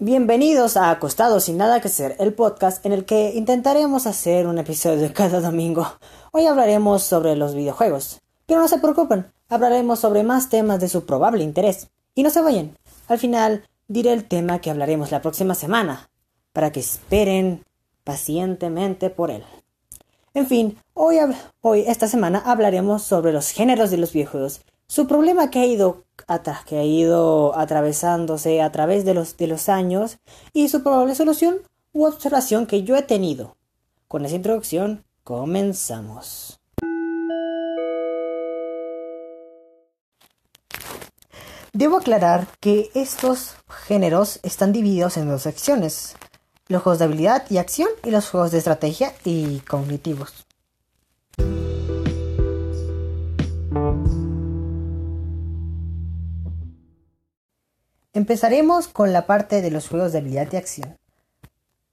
Bienvenidos 0.00 0.76
a 0.76 0.92
Acostados 0.92 1.42
sin 1.42 1.56
nada 1.56 1.80
que 1.80 1.88
hacer, 1.88 2.14
el 2.20 2.32
podcast 2.32 2.86
en 2.86 2.92
el 2.92 3.04
que 3.04 3.32
intentaremos 3.34 4.06
hacer 4.06 4.46
un 4.46 4.58
episodio 4.58 5.12
cada 5.14 5.40
domingo. 5.40 5.88
Hoy 6.30 6.46
hablaremos 6.46 7.02
sobre 7.02 7.34
los 7.34 7.56
videojuegos. 7.56 8.20
Pero 8.46 8.60
no 8.60 8.68
se 8.68 8.78
preocupen, 8.78 9.26
hablaremos 9.48 9.98
sobre 9.98 10.22
más 10.22 10.50
temas 10.50 10.78
de 10.78 10.88
su 10.88 11.04
probable 11.04 11.42
interés. 11.42 11.88
Y 12.14 12.22
no 12.22 12.30
se 12.30 12.42
vayan, 12.42 12.78
al 13.08 13.18
final 13.18 13.64
diré 13.88 14.12
el 14.12 14.28
tema 14.28 14.60
que 14.60 14.70
hablaremos 14.70 15.10
la 15.10 15.20
próxima 15.20 15.56
semana, 15.56 16.08
para 16.52 16.70
que 16.70 16.78
esperen 16.78 17.64
pacientemente 18.04 19.10
por 19.10 19.32
él. 19.32 19.42
En 20.32 20.46
fin, 20.46 20.78
hoy, 20.94 21.16
hoy 21.60 21.82
esta 21.88 22.06
semana 22.06 22.40
hablaremos 22.46 23.02
sobre 23.02 23.32
los 23.32 23.50
géneros 23.50 23.90
de 23.90 23.96
los 23.96 24.12
videojuegos 24.12 24.60
su 24.88 25.06
problema 25.06 25.50
que 25.50 25.60
ha 25.60 25.66
ido, 25.66 26.04
que 26.66 26.78
ha 26.78 26.84
ido 26.84 27.56
atravesándose 27.56 28.62
a 28.62 28.72
través 28.72 29.04
de 29.04 29.14
los, 29.14 29.36
de 29.36 29.46
los 29.46 29.68
años 29.68 30.18
y 30.54 30.68
su 30.68 30.82
probable 30.82 31.14
solución 31.14 31.58
u 31.92 32.06
observación 32.06 32.66
que 32.66 32.82
yo 32.82 32.96
he 32.96 33.02
tenido. 33.02 33.56
Con 34.08 34.24
esa 34.24 34.36
introducción, 34.36 35.04
comenzamos. 35.24 36.58
Debo 41.74 41.98
aclarar 41.98 42.48
que 42.60 42.90
estos 42.94 43.56
géneros 43.86 44.40
están 44.42 44.72
divididos 44.72 45.18
en 45.18 45.28
dos 45.28 45.42
secciones, 45.42 46.16
los 46.68 46.82
juegos 46.82 46.98
de 46.98 47.04
habilidad 47.04 47.44
y 47.50 47.58
acción 47.58 47.88
y 48.04 48.10
los 48.10 48.30
juegos 48.30 48.52
de 48.52 48.58
estrategia 48.58 49.14
y 49.24 49.60
cognitivos. 49.60 50.47
Empezaremos 58.18 58.88
con 58.88 59.12
la 59.12 59.26
parte 59.26 59.62
de 59.62 59.70
los 59.70 59.88
juegos 59.88 60.10
de 60.10 60.18
habilidad 60.18 60.48
y 60.50 60.56
acción. 60.56 60.98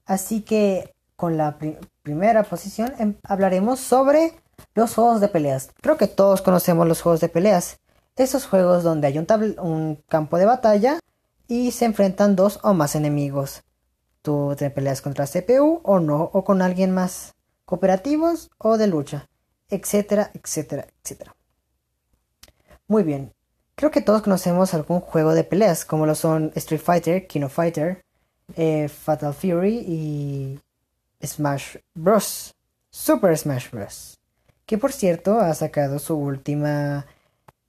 Así 0.08 0.42
que 0.42 0.96
con 1.16 1.38
la 1.38 1.60
primera 2.02 2.42
posición 2.42 2.94
em, 2.98 3.14
hablaremos 3.22 3.80
sobre 3.80 4.34
los 4.74 4.96
juegos 4.96 5.22
de 5.22 5.28
peleas. 5.28 5.70
Creo 5.84 5.98
que 5.98 6.08
todos 6.08 6.42
conocemos 6.42 6.88
los 6.88 7.04
juegos 7.04 7.22
de 7.22 7.30
peleas. 7.30 7.78
Esos 8.16 8.48
juegos 8.48 8.82
donde 8.82 9.06
hay 9.06 9.20
un, 9.20 9.28
un 9.60 10.04
campo 10.10 10.40
de 10.40 10.46
batalla 10.46 11.00
y 11.48 11.70
se 11.70 11.86
enfrentan 11.86 12.36
dos 12.36 12.60
o 12.64 12.74
más 12.74 12.96
enemigos. 12.96 13.62
Tú 14.24 14.56
te 14.58 14.72
peleas 14.72 15.04
contra 15.04 15.28
CPU 15.28 15.82
o 15.84 16.00
no, 16.00 16.32
o 16.34 16.44
con 16.44 16.64
alguien 16.64 16.90
más. 16.90 17.36
Cooperativos 17.66 18.50
o 18.58 18.80
de 18.80 18.88
lucha, 18.88 19.30
etcétera, 19.70 20.32
etcétera, 20.34 20.88
etcétera. 21.04 21.36
Muy 22.88 23.04
bien, 23.04 23.32
Creo 23.76 23.92
que 23.92 24.02
todos 24.02 24.22
conocemos 24.22 24.74
algún 24.74 25.02
juego 25.02 25.34
de 25.34 25.44
peleas, 25.44 25.84
como 25.84 26.06
lo 26.06 26.16
son 26.16 26.52
Street 26.56 26.82
Fighter, 26.82 27.28
King 27.28 27.42
of 27.42 27.54
Fighter, 27.54 28.06
eh, 28.56 28.88
Fatal 28.88 29.34
Fury 29.34 29.84
y 29.86 30.60
Smash 31.22 31.78
Bros. 31.94 32.56
Super 32.90 33.38
Smash 33.38 33.70
Bros. 33.72 34.18
Que 34.66 34.78
por 34.78 34.94
cierto 34.94 35.42
ha 35.42 35.54
sacado 35.54 36.00
su 36.00 36.16
última 36.16 37.06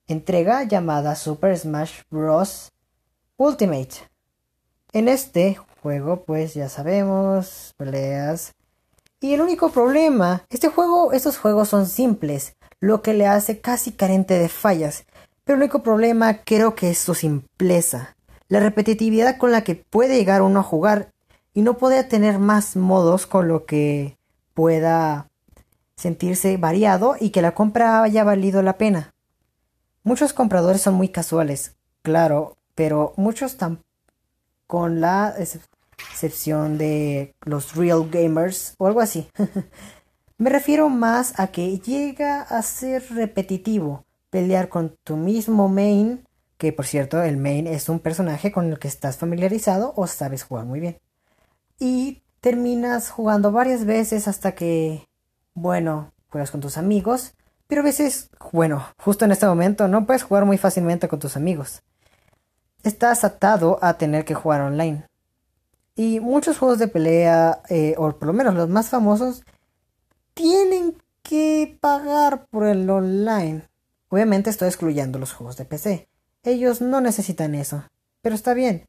entrega 0.07 0.63
llamada 0.63 1.15
Super 1.15 1.57
Smash 1.57 2.03
Bros. 2.09 2.71
Ultimate. 3.35 4.07
En 4.93 5.09
este 5.09 5.59
juego, 5.81 6.23
pues 6.23 6.53
ya 6.53 6.69
sabemos, 6.69 7.73
peleas. 7.75 8.53
Y 9.19 9.33
el 9.33 9.41
único 9.41 9.71
problema, 9.71 10.45
este 10.49 10.69
juego, 10.69 11.11
estos 11.11 11.37
juegos 11.37 11.67
son 11.67 11.85
simples, 11.85 12.55
lo 12.79 13.01
que 13.01 13.13
le 13.13 13.27
hace 13.27 13.59
casi 13.59 13.91
carente 13.91 14.39
de 14.39 14.47
fallas. 14.47 15.05
Pero 15.47 15.55
el 15.55 15.63
único 15.63 15.81
problema 15.81 16.43
creo 16.43 16.75
que 16.75 16.89
es 16.89 16.97
su 16.97 17.15
simpleza, 17.15 18.17
la 18.49 18.59
repetitividad 18.59 19.37
con 19.37 19.53
la 19.53 19.63
que 19.63 19.75
puede 19.75 20.17
llegar 20.17 20.41
uno 20.41 20.59
a 20.59 20.63
jugar 20.63 21.13
y 21.53 21.61
no 21.61 21.77
puede 21.77 22.03
tener 22.03 22.37
más 22.37 22.75
modos 22.75 23.25
con 23.25 23.47
lo 23.47 23.65
que 23.65 24.17
pueda 24.53 25.29
sentirse 25.95 26.57
variado 26.57 27.15
y 27.17 27.29
que 27.29 27.41
la 27.41 27.55
compra 27.55 28.03
haya 28.03 28.25
valido 28.25 28.61
la 28.61 28.77
pena. 28.77 29.13
Muchos 30.03 30.33
compradores 30.33 30.81
son 30.81 30.95
muy 30.95 31.07
casuales, 31.07 31.77
claro, 32.01 32.57
pero 32.75 33.13
muchos 33.15 33.53
están 33.53 33.79
con 34.67 34.99
la 34.99 35.33
excepción 36.11 36.77
de 36.77 37.35
los 37.45 37.73
real 37.73 38.09
gamers 38.09 38.75
o 38.79 38.87
algo 38.87 38.99
así. 38.99 39.29
Me 40.37 40.49
refiero 40.49 40.89
más 40.89 41.39
a 41.39 41.47
que 41.47 41.79
llega 41.79 42.41
a 42.41 42.61
ser 42.63 43.01
repetitivo 43.11 44.03
pelear 44.29 44.69
con 44.69 44.97
tu 45.03 45.15
mismo 45.15 45.69
main, 45.69 46.25
que 46.57 46.73
por 46.73 46.85
cierto 46.85 47.21
el 47.21 47.37
main 47.37 47.67
es 47.67 47.89
un 47.89 47.99
personaje 47.99 48.51
con 48.51 48.71
el 48.71 48.79
que 48.79 48.87
estás 48.87 49.17
familiarizado 49.17 49.93
o 49.95 50.07
sabes 50.07 50.43
jugar 50.43 50.65
muy 50.65 50.79
bien. 50.79 50.99
Y 51.79 52.23
terminas 52.41 53.09
jugando 53.09 53.51
varias 53.51 53.85
veces 53.85 54.27
hasta 54.27 54.53
que, 54.53 55.07
bueno, 55.53 56.13
juegas 56.29 56.51
con 56.51 56.61
tus 56.61 56.77
amigos, 56.77 57.33
pero 57.67 57.81
a 57.81 57.85
veces, 57.85 58.29
bueno, 58.51 58.85
justo 58.97 59.25
en 59.25 59.31
este 59.31 59.45
momento 59.45 59.87
no 59.87 60.05
puedes 60.05 60.23
jugar 60.23 60.45
muy 60.45 60.57
fácilmente 60.57 61.07
con 61.07 61.19
tus 61.19 61.35
amigos. 61.35 61.83
Estás 62.83 63.23
atado 63.23 63.79
a 63.81 63.97
tener 63.97 64.23
que 64.23 64.33
jugar 64.33 64.61
online. 64.61 65.05
Y 65.95 66.19
muchos 66.19 66.57
juegos 66.57 66.79
de 66.79 66.87
pelea, 66.87 67.61
eh, 67.69 67.95
o 67.97 68.11
por 68.11 68.27
lo 68.27 68.33
menos 68.33 68.53
los 68.53 68.69
más 68.69 68.89
famosos, 68.89 69.43
tienen 70.33 70.95
que 71.23 71.77
pagar 71.81 72.45
por 72.47 72.65
el 72.65 72.89
online. 72.89 73.63
Obviamente 74.09 74.49
estoy 74.49 74.67
excluyendo 74.67 75.19
los 75.19 75.33
juegos 75.33 75.57
de 75.57 75.65
PC. 75.65 76.07
Ellos 76.43 76.81
no 76.81 77.01
necesitan 77.01 77.55
eso. 77.55 77.83
Pero 78.21 78.35
está 78.35 78.53
bien. 78.53 78.87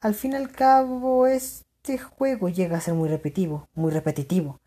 Al 0.00 0.14
fin 0.14 0.32
y 0.32 0.36
al 0.36 0.50
cabo, 0.50 1.26
este 1.26 1.98
juego 1.98 2.48
llega 2.48 2.76
a 2.76 2.80
ser 2.80 2.94
muy 2.94 3.08
repetitivo, 3.08 3.68
muy 3.74 3.92
repetitivo. 3.92 4.60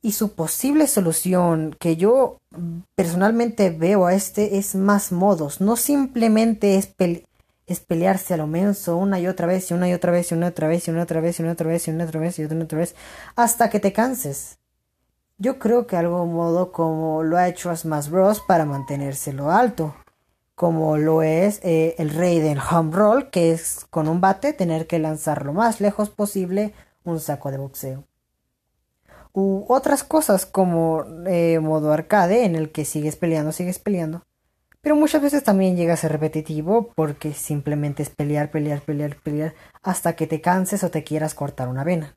Y 0.00 0.12
su 0.12 0.34
posible 0.34 0.86
solución 0.86 1.76
que 1.78 1.96
yo 1.96 2.40
personalmente 2.94 3.70
veo 3.70 4.06
a 4.06 4.14
este 4.14 4.58
es 4.58 4.74
más 4.74 5.12
modos. 5.12 5.60
No 5.60 5.76
simplemente 5.76 6.76
es, 6.76 7.80
pelearse 7.80 8.34
a 8.34 8.36
lo 8.36 8.46
menso 8.46 8.96
una 8.96 9.20
y 9.20 9.28
otra 9.28 9.46
vez 9.46 9.70
y 9.70 9.74
una 9.74 9.88
y 9.88 9.92
otra 9.92 10.10
vez 10.10 10.32
y 10.32 10.34
una 10.34 10.46
y 10.46 10.48
otra 10.48 10.66
vez 10.66 10.88
y 10.88 10.90
una 10.90 11.02
otra 11.02 11.20
vez 11.20 11.38
y 11.38 11.42
una 11.42 11.52
otra 11.52 11.68
vez 11.70 11.88
y 11.88 11.90
una 11.90 12.04
otra 12.04 12.20
vez 12.20 12.38
y 12.38 12.44
otra 12.44 12.78
vez 12.78 12.94
hasta 13.36 13.70
que 13.70 13.80
te 13.80 13.92
canses. 13.92 14.58
Yo 15.38 15.58
creo 15.58 15.86
que 15.86 15.96
algo 15.96 16.24
modo 16.26 16.72
como 16.72 17.22
lo 17.22 17.36
ha 17.36 17.48
hecho 17.48 17.74
Smash 17.74 18.08
Bros. 18.08 18.40
para 18.40 18.64
mantenérselo 18.64 19.50
alto. 19.50 19.94
Como 20.54 20.96
lo 20.96 21.22
es 21.22 21.60
eh, 21.64 21.94
el 21.98 22.10
rey 22.10 22.38
del 22.38 22.60
home 22.60 22.94
roll, 22.94 23.30
que 23.30 23.52
es 23.52 23.86
con 23.90 24.06
un 24.08 24.20
bate 24.20 24.52
tener 24.52 24.86
que 24.86 24.98
lanzar 24.98 25.44
lo 25.44 25.52
más 25.52 25.80
lejos 25.80 26.10
posible 26.10 26.74
un 27.04 27.18
saco 27.18 27.50
de 27.50 27.58
boxeo. 27.58 28.04
U 29.32 29.64
otras 29.68 30.04
cosas 30.04 30.46
como 30.46 31.04
eh, 31.26 31.58
modo 31.58 31.92
arcade 31.92 32.44
en 32.44 32.54
el 32.54 32.70
que 32.70 32.84
sigues 32.84 33.16
peleando, 33.16 33.50
sigues 33.50 33.78
peleando. 33.78 34.22
Pero 34.82 34.96
muchas 34.96 35.22
veces 35.22 35.42
también 35.42 35.76
llega 35.76 35.94
a 35.94 35.96
ser 35.96 36.12
repetitivo 36.12 36.92
porque 36.94 37.32
simplemente 37.32 38.02
es 38.02 38.10
pelear, 38.10 38.50
pelear, 38.50 38.80
pelear, 38.80 39.16
pelear 39.16 39.54
hasta 39.82 40.16
que 40.16 40.26
te 40.26 40.40
canses 40.40 40.84
o 40.84 40.90
te 40.90 41.04
quieras 41.04 41.34
cortar 41.34 41.68
una 41.68 41.84
vena. 41.84 42.16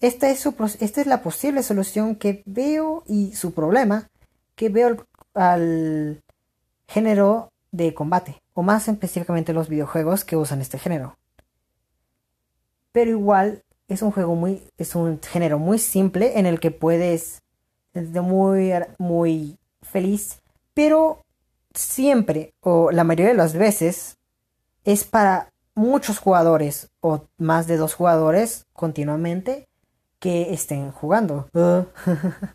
Esta 0.00 0.30
es, 0.30 1.06
la 1.06 1.22
posible 1.22 1.62
solución 1.62 2.14
que 2.14 2.42
veo 2.46 3.02
y 3.06 3.34
su 3.34 3.52
problema 3.52 4.08
que 4.54 4.68
veo 4.68 5.04
al, 5.34 6.22
género 6.88 7.52
de 7.70 7.94
combate, 7.94 8.42
o 8.54 8.62
más 8.62 8.88
específicamente 8.88 9.52
los 9.52 9.68
videojuegos 9.68 10.24
que 10.24 10.36
usan 10.36 10.60
este 10.60 10.78
género. 10.78 11.16
Pero 12.92 13.10
igual 13.10 13.62
es 13.88 14.02
un 14.02 14.10
juego 14.10 14.34
muy, 14.34 14.62
es 14.78 14.94
un 14.94 15.20
género 15.20 15.58
muy 15.58 15.78
simple 15.78 16.38
en 16.38 16.46
el 16.46 16.60
que 16.60 16.70
puedes, 16.70 17.42
ser 17.92 18.22
muy, 18.22 18.72
muy 18.98 19.58
feliz, 19.82 20.40
pero 20.74 21.24
siempre, 21.74 22.54
o 22.60 22.90
la 22.90 23.04
mayoría 23.04 23.28
de 23.28 23.34
las 23.34 23.52
veces, 23.52 24.16
es 24.84 25.04
para 25.04 25.52
muchos 25.74 26.18
jugadores, 26.18 26.90
o 27.00 27.26
más 27.36 27.66
de 27.66 27.76
dos 27.76 27.94
jugadores 27.94 28.66
continuamente, 28.72 29.67
que 30.18 30.52
estén 30.52 30.90
jugando. 30.92 31.48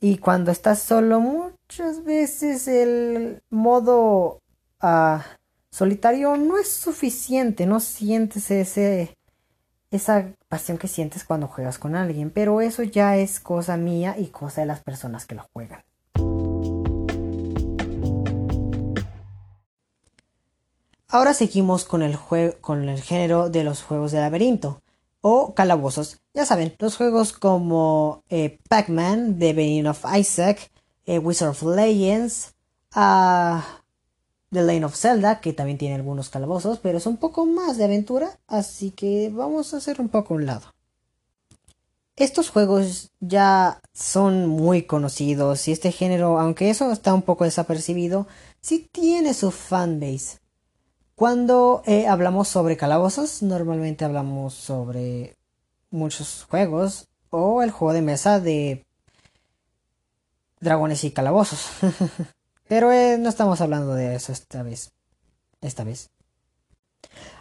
y 0.00 0.18
cuando 0.18 0.50
estás 0.50 0.80
solo, 0.80 1.20
muchas 1.20 2.04
veces 2.04 2.68
el 2.68 3.42
modo 3.50 4.40
ah, 4.80 5.24
solitario 5.70 6.36
no 6.36 6.58
es 6.58 6.68
suficiente, 6.68 7.66
no 7.66 7.80
sientes 7.80 8.50
ese 8.50 9.16
esa 9.90 10.32
pasión 10.48 10.76
que 10.76 10.88
sientes 10.88 11.22
cuando 11.22 11.46
juegas 11.46 11.78
con 11.78 11.94
alguien, 11.94 12.30
pero 12.30 12.60
eso 12.60 12.82
ya 12.82 13.16
es 13.16 13.38
cosa 13.38 13.76
mía 13.76 14.16
y 14.18 14.26
cosa 14.26 14.62
de 14.62 14.66
las 14.66 14.80
personas 14.80 15.24
que 15.24 15.36
lo 15.36 15.46
juegan. 15.52 15.82
Ahora 21.06 21.32
seguimos 21.32 21.84
con 21.84 22.02
el, 22.02 22.18
con 22.60 22.88
el 22.88 23.00
género 23.00 23.50
de 23.50 23.62
los 23.62 23.84
juegos 23.84 24.10
de 24.10 24.18
laberinto 24.18 24.80
o 25.26 25.54
calabozos. 25.54 26.20
Ya 26.34 26.44
saben, 26.44 26.76
los 26.78 26.98
juegos 26.98 27.32
como 27.32 28.22
eh, 28.28 28.58
Pac-Man, 28.68 29.38
The 29.38 29.54
Bane 29.54 29.88
of 29.88 30.04
Isaac, 30.14 30.70
eh, 31.06 31.18
Wizard 31.18 31.48
of 31.52 31.62
Legends, 31.62 32.54
uh, 32.94 33.58
The 34.52 34.62
Lane 34.62 34.84
of 34.84 34.94
Zelda, 34.94 35.40
que 35.40 35.54
también 35.54 35.78
tiene 35.78 35.94
algunos 35.94 36.28
calabozos, 36.28 36.78
pero 36.78 36.98
es 36.98 37.06
un 37.06 37.16
poco 37.16 37.46
más 37.46 37.78
de 37.78 37.84
aventura, 37.84 38.38
así 38.48 38.90
que 38.90 39.30
vamos 39.32 39.72
a 39.72 39.78
hacer 39.78 39.98
un 39.98 40.10
poco 40.10 40.34
un 40.34 40.44
lado. 40.44 40.74
Estos 42.16 42.50
juegos 42.50 43.10
ya 43.20 43.80
son 43.94 44.46
muy 44.46 44.82
conocidos 44.82 45.66
y 45.68 45.72
este 45.72 45.90
género, 45.90 46.38
aunque 46.38 46.68
eso 46.68 46.92
está 46.92 47.14
un 47.14 47.22
poco 47.22 47.44
desapercibido, 47.44 48.26
sí 48.60 48.90
tiene 48.92 49.32
su 49.32 49.50
fanbase. 49.50 50.43
Cuando 51.14 51.82
eh, 51.86 52.06
hablamos 52.06 52.48
sobre 52.48 52.76
calabozos, 52.76 53.42
normalmente 53.42 54.04
hablamos 54.04 54.54
sobre 54.54 55.36
muchos 55.90 56.46
juegos 56.50 57.08
o 57.30 57.62
el 57.62 57.70
juego 57.70 57.92
de 57.92 58.02
mesa 58.02 58.40
de 58.40 58.84
dragones 60.60 61.04
y 61.04 61.12
calabozos. 61.12 61.68
Pero 62.68 62.92
eh, 62.92 63.18
no 63.18 63.28
estamos 63.28 63.60
hablando 63.60 63.94
de 63.94 64.16
eso 64.16 64.32
esta 64.32 64.62
vez. 64.62 64.92
Esta 65.60 65.84
vez. 65.84 66.10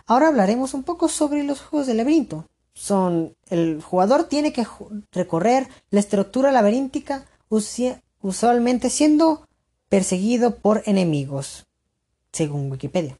Ahora 0.05 0.27
hablaremos 0.27 0.73
un 0.73 0.83
poco 0.83 1.07
sobre 1.07 1.43
los 1.43 1.61
juegos 1.61 1.87
de 1.87 1.93
laberinto 1.93 2.45
son 2.73 3.35
el 3.49 3.81
jugador 3.81 4.25
tiene 4.25 4.51
que 4.51 4.65
recorrer 5.11 5.67
la 5.91 5.99
estructura 5.99 6.51
laberíntica 6.51 7.25
usualmente 7.49 8.89
siendo 8.89 9.47
perseguido 9.89 10.55
por 10.55 10.81
enemigos, 10.85 11.67
según 12.31 12.71
Wikipedia. 12.71 13.17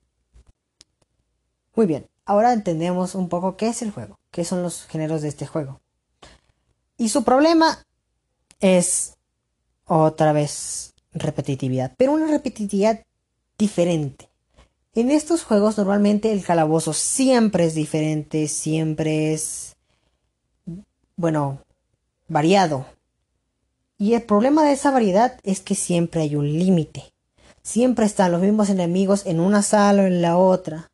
Muy 1.75 1.85
bien, 1.87 2.07
ahora 2.25 2.53
entendemos 2.53 3.15
un 3.15 3.29
poco 3.29 3.57
qué 3.57 3.69
es 3.69 3.81
el 3.81 3.91
juego, 3.91 4.19
qué 4.31 4.45
son 4.45 4.61
los 4.61 4.85
géneros 4.85 5.21
de 5.21 5.29
este 5.29 5.47
juego. 5.47 5.81
Y 6.97 7.09
su 7.09 7.23
problema 7.23 7.83
es 8.59 9.17
otra 9.85 10.33
vez 10.33 10.93
repetitividad, 11.11 11.93
pero 11.97 12.13
una 12.13 12.27
repetitividad 12.27 13.03
diferente. 13.57 14.29
En 14.93 15.09
estos 15.09 15.43
juegos 15.43 15.77
normalmente 15.77 16.31
el 16.31 16.43
calabozo 16.43 16.93
siempre 16.93 17.65
es 17.65 17.73
diferente, 17.73 18.47
siempre 18.47 19.33
es, 19.33 19.75
bueno, 21.15 21.63
variado. 22.27 22.85
Y 23.97 24.13
el 24.13 24.21
problema 24.21 24.63
de 24.63 24.73
esa 24.73 24.91
variedad 24.91 25.39
es 25.43 25.61
que 25.61 25.73
siempre 25.73 26.21
hay 26.21 26.35
un 26.35 26.45
límite. 26.45 27.11
Siempre 27.63 28.05
están 28.05 28.31
los 28.31 28.41
mismos 28.41 28.69
enemigos 28.69 29.25
en 29.25 29.39
una 29.39 29.63
sala 29.63 30.03
o 30.03 30.05
en 30.05 30.21
la 30.21 30.37
otra. 30.37 30.91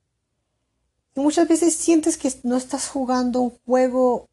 Muchas 1.19 1.47
veces 1.47 1.75
sientes 1.75 2.17
que 2.17 2.31
no 2.43 2.55
estás 2.55 2.87
jugando 2.87 3.41
un 3.41 3.53
juego 3.65 4.27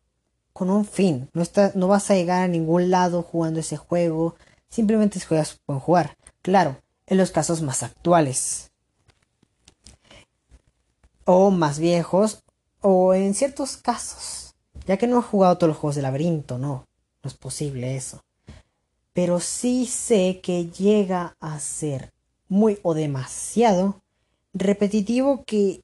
con 0.53 0.71
un 0.71 0.85
fin. 0.85 1.29
No, 1.35 1.43
no 1.75 1.89
vas 1.89 2.11
a 2.11 2.15
llegar 2.15 2.45
a 2.45 2.49
ningún 2.49 2.91
lado 2.91 3.23
jugando 3.23 3.61
ese 3.61 3.77
juego. 3.77 4.37
Simplemente 4.69 5.21
juegas 5.21 5.61
con 5.67 5.81
jugar. 5.81 6.17
Claro, 6.43 6.77
en 7.07 7.19
los 7.19 7.31
casos 7.33 7.61
más 7.61 7.83
actuales 7.83 8.71
o 11.25 11.51
más 11.51 11.81
viejos, 11.81 12.45
o 12.81 13.13
en 13.13 13.35
ciertos 13.35 13.77
casos, 13.77 14.55
ya 14.87 14.97
que 14.97 15.09
no 15.09 15.19
he 15.19 15.23
jugado 15.23 15.59
todos 15.59 15.71
los 15.71 15.77
juegos 15.77 15.97
de 15.97 16.03
laberinto, 16.03 16.57
no, 16.57 16.87
no 17.23 17.29
es 17.29 17.35
posible 17.35 17.97
eso. 17.97 18.23
Pero 19.13 19.41
sí 19.41 19.87
sé 19.87 20.41
que 20.41 20.67
llega 20.67 21.37
a 21.41 21.59
ser 21.59 22.13
muy 22.49 22.79
o 22.85 22.95
demasiado 22.95 24.01
repetitivo 24.55 25.43
que 25.45 25.83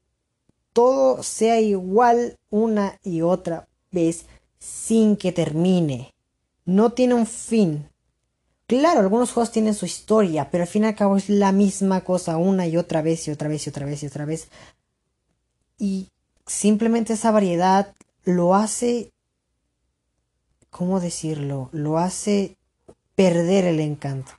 todo 0.72 1.22
sea 1.22 1.60
igual 1.60 2.38
una 2.50 2.98
y 3.02 3.22
otra 3.22 3.68
vez 3.90 4.26
sin 4.58 5.16
que 5.16 5.32
termine. 5.32 6.12
No 6.64 6.92
tiene 6.92 7.14
un 7.14 7.26
fin. 7.26 7.88
Claro, 8.66 9.00
algunos 9.00 9.32
juegos 9.32 9.52
tienen 9.52 9.74
su 9.74 9.84
historia, 9.84 10.50
pero 10.50 10.62
al 10.62 10.68
fin 10.68 10.84
y 10.84 10.86
al 10.86 10.94
cabo 10.94 11.16
es 11.16 11.28
la 11.28 11.52
misma 11.52 12.02
cosa 12.02 12.36
una 12.36 12.66
y 12.66 12.76
otra 12.76 13.02
vez 13.02 13.26
y 13.28 13.30
otra 13.30 13.48
vez 13.48 13.66
y 13.66 13.70
otra 13.70 13.86
vez 13.86 14.02
y 14.02 14.06
otra 14.06 14.24
vez 14.24 14.48
y 15.82 16.12
simplemente 16.46 17.14
esa 17.14 17.32
variedad 17.32 17.92
lo 18.22 18.54
hace, 18.54 19.10
¿cómo 20.70 21.00
decirlo? 21.00 21.70
Lo 21.72 21.98
hace 21.98 22.56
perder 23.16 23.64
el 23.64 23.80
encanto. 23.80 24.30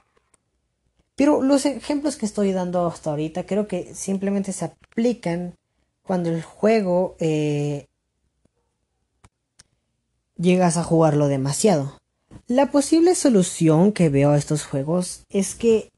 Pero 1.17 1.43
los 1.43 1.65
ejemplos 1.65 2.15
que 2.15 2.25
estoy 2.25 2.53
dando 2.53 2.87
hasta 2.87 3.09
ahorita 3.09 3.45
creo 3.45 3.67
que 3.67 3.93
simplemente 3.93 4.53
se 4.53 4.63
aplican 4.63 5.55
cuando 6.03 6.29
el 6.29 6.41
juego 6.41 7.15
eh, 7.19 7.87
llegas 10.37 10.77
a 10.77 10.83
jugarlo 10.83 11.27
demasiado. 11.27 11.97
La 12.47 12.71
posible 12.71 13.15
solución 13.15 13.91
que 13.91 14.09
veo 14.09 14.31
a 14.31 14.37
estos 14.37 14.65
juegos 14.65 15.23
es 15.29 15.55
que, 15.55 15.91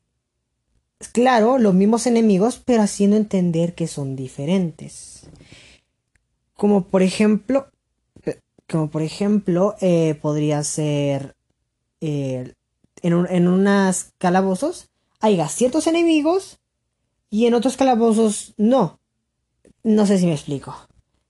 claro, 1.11 1.57
los 1.57 1.73
mismos 1.73 2.07
enemigos, 2.07 2.61
pero 2.63 2.83
haciendo 2.83 3.17
entender 3.17 3.73
que 3.73 3.87
son 3.87 4.15
diferentes. 4.15 5.27
Como 6.55 6.85
por 6.87 7.01
ejemplo, 7.01 7.67
como 8.69 8.89
por 8.89 9.01
ejemplo, 9.01 9.75
eh, 9.81 10.17
podría 10.21 10.63
ser 10.63 11.35
eh, 12.01 12.53
en, 13.01 13.13
un, 13.13 13.27
en 13.29 13.47
unas 13.47 14.13
calabozos 14.17 14.89
hay 15.25 15.41
ciertos 15.49 15.87
enemigos 15.87 16.59
y 17.31 17.47
en 17.47 17.55
otros 17.55 17.77
calabozos 17.77 18.53
no. 18.57 18.99
No 19.85 20.07
sé 20.07 20.17
si 20.17 20.25
me 20.25 20.33
explico. 20.33 20.75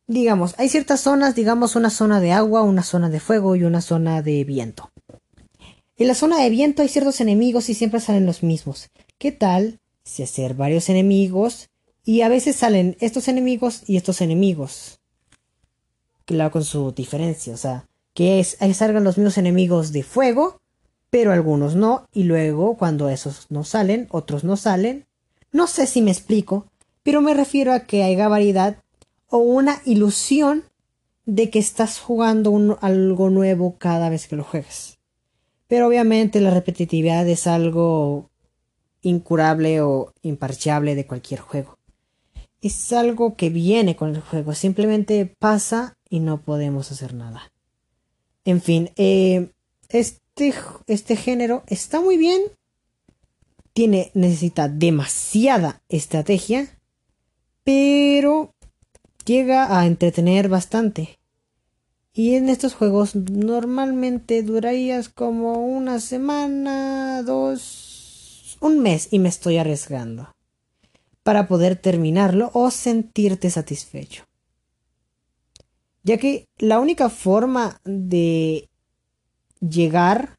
Digamos, 0.07 0.56
hay 0.57 0.69
ciertas 0.69 1.02
zonas, 1.02 1.36
digamos 1.36 1.75
una 1.75 1.90
zona 1.90 2.22
de 2.22 2.31
agua, 2.31 2.62
una 2.62 2.84
zona 2.84 3.10
de 3.10 3.19
fuego 3.19 3.57
y 3.57 3.66
una 3.66 3.81
zona 3.81 4.22
de 4.22 4.46
viento. 4.46 4.92
En 5.98 6.07
la 6.07 6.16
zona 6.16 6.42
de 6.42 6.50
viento 6.50 6.81
hay 6.81 6.88
ciertos 6.88 7.19
enemigos 7.19 7.68
y 7.68 7.74
siempre 7.74 8.00
salen 8.00 8.25
los 8.25 8.44
mismos. 8.44 8.92
¿Qué 9.18 9.34
tal 9.34 9.81
si 10.06 10.24
hacer 10.24 10.54
varios 10.54 10.88
enemigos 10.88 11.68
y 12.06 12.22
a 12.22 12.30
veces 12.30 12.56
salen 12.56 12.96
estos 13.02 13.28
enemigos 13.28 13.81
y 13.88 13.98
estos 13.98 14.22
enemigos? 14.22 15.01
claro 16.24 16.50
con 16.50 16.63
su 16.63 16.94
diferencia, 16.94 17.54
o 17.54 17.58
sea, 17.58 17.90
que 18.13 18.40
es, 18.40 18.56
ahí 18.62 18.74
salgan 18.74 19.04
los 19.04 19.18
mismos 19.18 19.38
enemigos 19.38 19.92
de 19.92 20.04
fuego, 20.04 20.62
pero 21.10 21.34
algunos 21.34 21.75
no, 21.75 22.08
y 22.13 22.24
luego 22.24 22.78
cuando 22.78 23.10
esos 23.10 23.48
no 23.50 23.66
salen, 23.66 24.08
otros 24.12 24.46
no 24.46 24.56
salen. 24.56 25.06
No 25.51 25.68
sé 25.68 25.88
si 25.88 26.01
me 26.01 26.12
explico, 26.12 26.68
pero 27.06 27.22
me 27.22 27.36
refiero 27.36 27.72
a 27.72 27.81
que 27.81 28.02
haya 28.02 28.28
variedad 28.28 28.78
o 29.30 29.38
una 29.38 29.80
ilusión 29.86 30.63
de 31.28 31.52
que 31.52 31.60
estás 31.60 32.00
jugando 32.00 32.80
algo 32.81 33.30
nuevo 33.30 33.75
cada 33.78 34.10
vez 34.10 34.28
que 34.28 34.36
lo 34.36 34.44
juegues. 34.44 34.98
Pero 35.68 35.86
obviamente 35.86 36.42
la 36.42 36.50
repetitividad 36.50 37.28
es 37.30 37.46
algo 37.46 38.31
incurable 39.03 39.82
o 39.82 40.13
imparchable 40.24 40.96
de 40.96 41.06
cualquier 41.06 41.41
juego. 41.41 41.77
Es 42.60 42.91
algo 42.91 43.36
que 43.36 43.51
viene 43.51 43.96
con 43.96 44.15
el 44.15 44.22
juego, 44.22 44.56
simplemente 44.56 45.32
pasa 45.38 45.98
y 46.10 46.22
no 46.22 46.41
podemos 46.41 46.91
hacer 46.91 47.13
nada. 47.13 47.51
En 48.46 48.62
fin, 48.62 48.89
eh, 48.96 49.51
este, 49.89 50.56
este 50.88 51.15
género 51.15 51.62
está 51.68 52.01
muy 52.01 52.18
bien. 52.18 52.41
Tiene, 53.74 54.10
necesita 54.15 54.70
demasiada 54.70 55.84
estrategia, 55.88 56.75
pero 57.65 58.55
llega 59.25 59.77
a 59.77 59.86
entretener 59.86 60.48
bastante. 60.48 61.19
Y 62.13 62.36
en 62.36 62.48
estos 62.48 62.74
juegos 62.74 63.15
normalmente 63.15 64.41
durarías 64.41 65.10
como 65.10 65.65
una 65.65 66.00
semana, 66.00 67.22
dos, 67.24 68.57
un 68.62 68.79
mes 68.79 69.10
y 69.12 69.19
me 69.19 69.27
estoy 69.27 69.57
arriesgando 69.57 70.31
para 71.24 71.50
poder 71.50 71.75
terminarlo 71.75 72.51
o 72.53 72.72
sentirte 72.72 73.50
satisfecho 73.50 74.24
ya 76.05 76.17
que 76.17 76.48
la 76.60 76.79
única 76.79 77.10
forma 77.10 77.81
de 77.84 78.69
llegar 79.60 80.38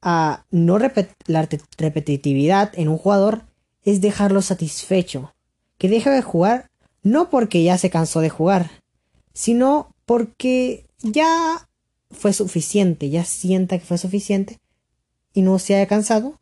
a 0.00 0.46
no 0.52 0.78
la 0.78 1.48
repetitividad 1.76 2.70
en 2.74 2.88
un 2.88 2.96
jugador 2.96 3.42
es 3.82 4.00
dejarlo 4.00 4.42
satisfecho, 4.42 5.33
que 5.78 5.88
deje 5.88 6.10
de 6.10 6.22
jugar 6.22 6.70
no 7.02 7.30
porque 7.30 7.62
ya 7.62 7.78
se 7.78 7.90
cansó 7.90 8.20
de 8.20 8.30
jugar, 8.30 8.70
sino 9.32 9.94
porque 10.06 10.86
ya 11.02 11.68
fue 12.10 12.32
suficiente, 12.32 13.10
ya 13.10 13.24
sienta 13.24 13.78
que 13.78 13.84
fue 13.84 13.98
suficiente 13.98 14.58
y 15.32 15.42
no 15.42 15.58
se 15.58 15.74
haya 15.74 15.86
cansado, 15.86 16.40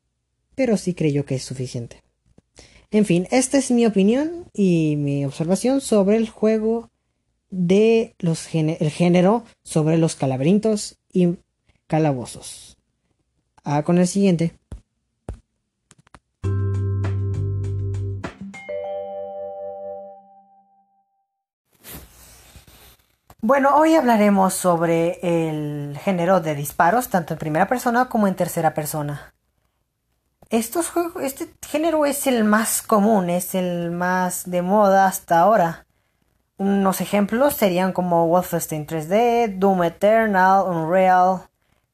pero 0.54 0.76
sí 0.76 0.94
creyó 0.94 1.24
que 1.24 1.34
es 1.34 1.42
suficiente. 1.42 2.02
En 2.90 3.06
fin, 3.06 3.26
esta 3.30 3.58
es 3.58 3.70
mi 3.70 3.86
opinión 3.86 4.46
y 4.52 4.96
mi 4.96 5.24
observación 5.24 5.80
sobre 5.80 6.16
el 6.16 6.28
juego 6.28 6.90
de 7.50 8.14
los 8.18 8.54
el 8.54 8.90
género 8.90 9.44
sobre 9.62 9.98
los 9.98 10.14
calabrintos 10.14 10.98
y 11.12 11.36
calabozos. 11.86 12.76
Ah, 13.64 13.82
con 13.82 13.98
el 13.98 14.06
siguiente. 14.06 14.54
Bueno, 23.44 23.74
hoy 23.74 23.96
hablaremos 23.96 24.54
sobre 24.54 25.18
el 25.20 25.98
género 25.98 26.40
de 26.40 26.54
disparos, 26.54 27.08
tanto 27.08 27.34
en 27.34 27.40
primera 27.40 27.66
persona 27.66 28.08
como 28.08 28.28
en 28.28 28.36
tercera 28.36 28.72
persona. 28.72 29.34
este 30.48 31.52
género 31.60 32.06
es 32.06 32.28
el 32.28 32.44
más 32.44 32.82
común, 32.82 33.30
es 33.30 33.56
el 33.56 33.90
más 33.90 34.48
de 34.48 34.62
moda 34.62 35.06
hasta 35.06 35.40
ahora. 35.40 35.86
Unos 36.56 37.00
ejemplos 37.00 37.54
serían 37.54 37.92
como 37.92 38.28
Wolfenstein 38.28 38.86
3D, 38.86 39.58
Doom 39.58 39.82
Eternal, 39.82 40.64
Unreal, 40.68 41.48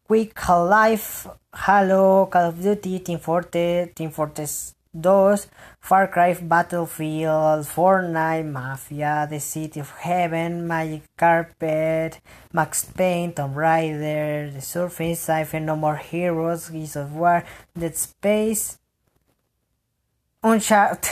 Quick 0.07 0.39
Half-Life, 0.39 1.31
Halo, 1.51 2.29
Call 2.31 2.49
of 2.51 2.63
Duty, 2.63 3.01
Team 3.01 3.21
Fortress, 3.21 3.95
Team 3.95 4.11
Fortress 4.11 4.77
2, 4.93 5.49
Far 5.81 6.09
Cry, 6.09 6.35
Battlefield, 6.35 7.67
Fortnite, 7.67 8.47
Mafia, 8.47 9.27
The 9.29 9.41
City 9.41 9.81
of 9.81 9.91
Heaven, 9.99 10.67
Magic 10.67 11.03
Carpet, 11.17 12.21
Max 12.53 12.85
Payne, 12.85 13.33
Tomb 13.33 13.55
Raider, 13.55 14.51
The 14.53 14.61
Surface, 14.61 15.21
Cypher, 15.21 15.61
No 15.61 15.77
More 15.77 15.97
Heroes, 15.97 16.71
Gears 16.71 16.97
of 16.97 17.15
War, 17.15 17.45
Dead 17.79 17.95
Space, 17.95 18.79
Uncharted. 20.43 21.09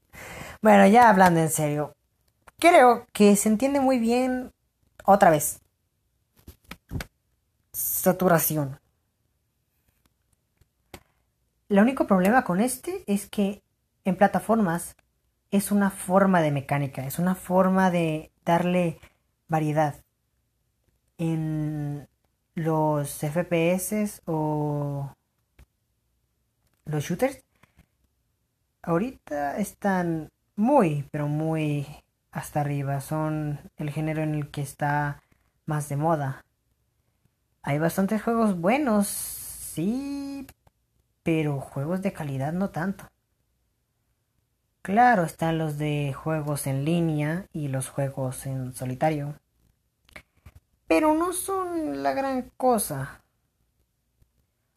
bueno, 0.62 0.86
ya 0.86 1.08
hablando 1.08 1.40
en 1.40 1.50
serio, 1.50 1.94
creo 2.58 3.06
que 3.12 3.36
se 3.36 3.48
entiende 3.48 3.80
muy 3.80 3.98
bien 3.98 4.52
otra 5.04 5.30
vez. 5.30 5.60
Saturación. 7.72 8.78
El 11.68 11.80
único 11.80 12.06
problema 12.06 12.44
con 12.44 12.60
este 12.60 13.04
es 13.06 13.28
que 13.28 13.62
en 14.04 14.16
plataformas 14.16 14.96
es 15.50 15.70
una 15.70 15.90
forma 15.90 16.40
de 16.40 16.50
mecánica, 16.50 17.04
es 17.04 17.18
una 17.18 17.34
forma 17.34 17.90
de 17.90 18.32
darle 18.42 18.98
variedad. 19.48 19.94
En 21.18 22.08
los 22.54 23.10
FPS 23.10 24.22
o 24.24 25.12
los 26.86 27.04
shooters, 27.04 27.44
ahorita 28.80 29.58
están 29.58 30.30
muy, 30.56 31.06
pero 31.10 31.28
muy 31.28 31.86
hasta 32.30 32.62
arriba. 32.62 33.02
Son 33.02 33.60
el 33.76 33.90
género 33.90 34.22
en 34.22 34.34
el 34.34 34.50
que 34.50 34.62
está 34.62 35.22
más 35.66 35.90
de 35.90 35.96
moda. 35.96 36.46
Hay 37.60 37.78
bastantes 37.78 38.22
juegos 38.22 38.58
buenos, 38.58 39.06
sí, 39.06 40.46
pero 41.28 41.60
juegos 41.60 42.00
de 42.00 42.14
calidad 42.14 42.54
no 42.54 42.70
tanto. 42.70 43.04
Claro, 44.80 45.24
están 45.24 45.58
los 45.58 45.76
de 45.76 46.14
juegos 46.14 46.66
en 46.66 46.86
línea 46.86 47.44
y 47.52 47.68
los 47.68 47.90
juegos 47.90 48.46
en 48.46 48.72
solitario. 48.72 49.34
Pero 50.86 51.12
no 51.12 51.34
son 51.34 52.02
la 52.02 52.14
gran 52.14 52.50
cosa. 52.56 53.20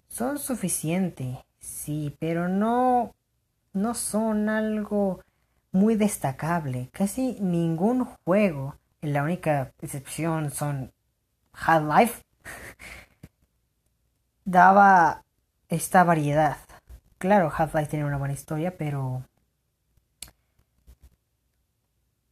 Son 0.10 0.40
suficientes, 0.40 1.38
sí, 1.62 2.18
pero 2.20 2.50
no 2.50 3.16
no 3.72 3.94
son 3.94 4.50
algo 4.50 5.22
muy 5.72 5.96
destacable. 5.96 6.90
Casi 6.92 7.38
ningún 7.40 8.04
juego, 8.26 8.76
la 9.00 9.24
única 9.24 9.72
excepción 9.82 10.52
son 10.52 10.92
Half-Life, 11.54 12.24
daba 14.44 15.24
esta 15.72 16.04
variedad. 16.04 16.58
Claro, 17.18 17.52
Half-Life 17.56 17.90
tiene 17.90 18.06
una 18.06 18.18
buena 18.18 18.34
historia, 18.34 18.78
pero 18.78 19.24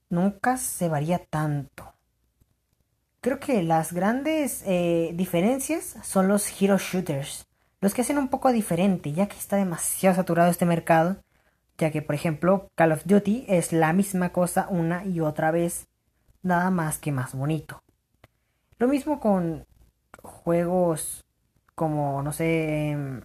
nunca 0.10 0.58
se 0.58 0.89
varía 0.89 1.19
tanto. 1.19 1.93
Creo 3.22 3.39
que 3.39 3.63
las 3.63 3.93
grandes 3.93 4.63
eh, 4.65 5.12
diferencias 5.13 5.98
son 6.03 6.27
los 6.27 6.62
hero 6.62 6.77
shooters, 6.77 7.48
los 7.81 7.93
que 7.93 8.01
hacen 8.01 8.17
un 8.17 8.27
poco 8.27 8.51
diferente, 8.51 9.13
ya 9.13 9.27
que 9.27 9.38
está 9.38 9.55
demasiado 9.55 10.15
saturado 10.15 10.51
este 10.51 10.65
mercado, 10.65 11.17
ya 11.77 11.91
que 11.91 12.01
por 12.01 12.15
ejemplo 12.15 12.69
Call 12.75 12.91
of 12.91 13.05
Duty 13.05 13.46
es 13.48 13.72
la 13.72 13.93
misma 13.93 14.29
cosa 14.29 14.67
una 14.69 15.05
y 15.05 15.22
otra 15.22 15.51
vez, 15.51 15.88
nada 16.43 16.72
más 16.72 16.98
que 16.98 17.12
más 17.12 17.34
bonito. 17.34 17.81
Lo 18.79 18.88
mismo 18.88 19.19
con 19.19 19.65
juegos 20.22 21.25
como, 21.75 22.22
no 22.22 22.34
sé, 22.34 22.89
em, 22.91 23.22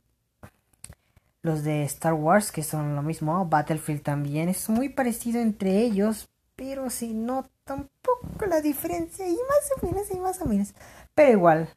los 1.44 1.62
de 1.62 1.84
Star 1.84 2.14
Wars, 2.14 2.50
que 2.50 2.62
son 2.62 2.96
lo 2.96 3.02
mismo, 3.02 3.46
Battlefield 3.46 4.02
también, 4.02 4.48
es 4.48 4.70
muy 4.70 4.88
parecido 4.88 5.42
entre 5.42 5.82
ellos, 5.82 6.30
pero 6.56 6.88
si 6.88 7.12
no, 7.12 7.46
tampoco 7.64 8.46
la 8.48 8.62
diferencia, 8.62 9.28
y 9.28 9.32
más 9.34 9.70
o 9.76 9.86
menos, 9.86 10.10
y 10.10 10.18
más 10.18 10.40
o 10.40 10.46
menos, 10.46 10.74
pero 11.14 11.32
igual, 11.32 11.68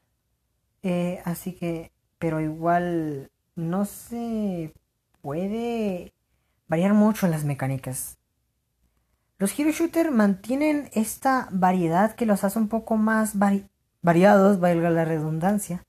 eh, 0.84 1.22
así 1.26 1.52
que, 1.52 1.92
pero 2.18 2.40
igual, 2.40 3.30
no 3.58 3.84
se 3.84 4.74
puede 5.22 6.14
variar 6.70 6.94
mucho 6.94 7.26
en 7.26 7.34
las 7.34 7.44
mecánicas. 7.44 8.18
Los 9.38 9.60
Hero 9.60 9.72
Shooter 9.72 10.12
mantienen 10.12 10.90
esta 10.94 11.50
variedad 11.52 12.16
que 12.16 12.26
los 12.26 12.46
hace 12.46 12.58
un 12.58 12.70
poco 12.70 12.96
más 12.96 13.34
variados, 14.02 14.62
valga 14.62 14.90
la 14.92 15.04
redundancia 15.04 15.84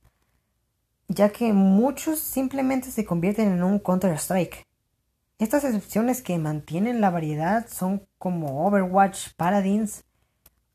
ya 1.08 1.30
que 1.30 1.52
muchos 1.52 2.20
simplemente 2.20 2.90
se 2.90 3.04
convierten 3.04 3.48
en 3.48 3.62
un 3.62 3.78
Counter-Strike. 3.78 4.66
Estas 5.38 5.64
excepciones 5.64 6.22
que 6.22 6.38
mantienen 6.38 7.00
la 7.00 7.10
variedad 7.10 7.66
son 7.68 8.06
como 8.18 8.66
Overwatch, 8.66 9.34
Paladins, 9.36 10.04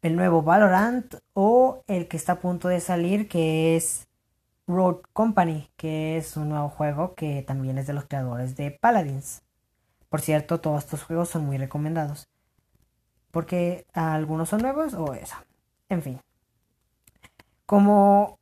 el 0.02 0.16
nuevo 0.16 0.42
Valorant 0.42 1.16
o 1.34 1.84
el 1.88 2.08
que 2.08 2.18
está 2.18 2.34
a 2.34 2.40
punto 2.40 2.68
de 2.68 2.80
salir 2.80 3.28
que 3.30 3.76
es 3.76 4.08
Road 4.68 5.02
Company, 5.14 5.70
que 5.78 6.18
es 6.18 6.36
un 6.36 6.50
nuevo 6.50 6.70
juego 6.70 7.14
que 7.14 7.44
también 7.44 7.78
es 7.78 7.88
de 7.88 7.94
los 7.94 8.06
creadores 8.06 8.56
de 8.56 8.72
Paladins. 8.72 9.44
Por 10.10 10.22
cierto, 10.22 10.60
todos 10.60 10.84
estos 10.84 11.04
juegos 11.04 11.30
son 11.30 11.46
muy 11.46 11.58
recomendados. 11.58 12.30
Porque 13.32 13.86
algunos 13.94 14.50
son 14.50 14.62
nuevos 14.62 14.94
o 14.94 15.14
eso. 15.14 15.36
En 15.90 16.02
fin. 16.02 16.20
Como 17.66 18.40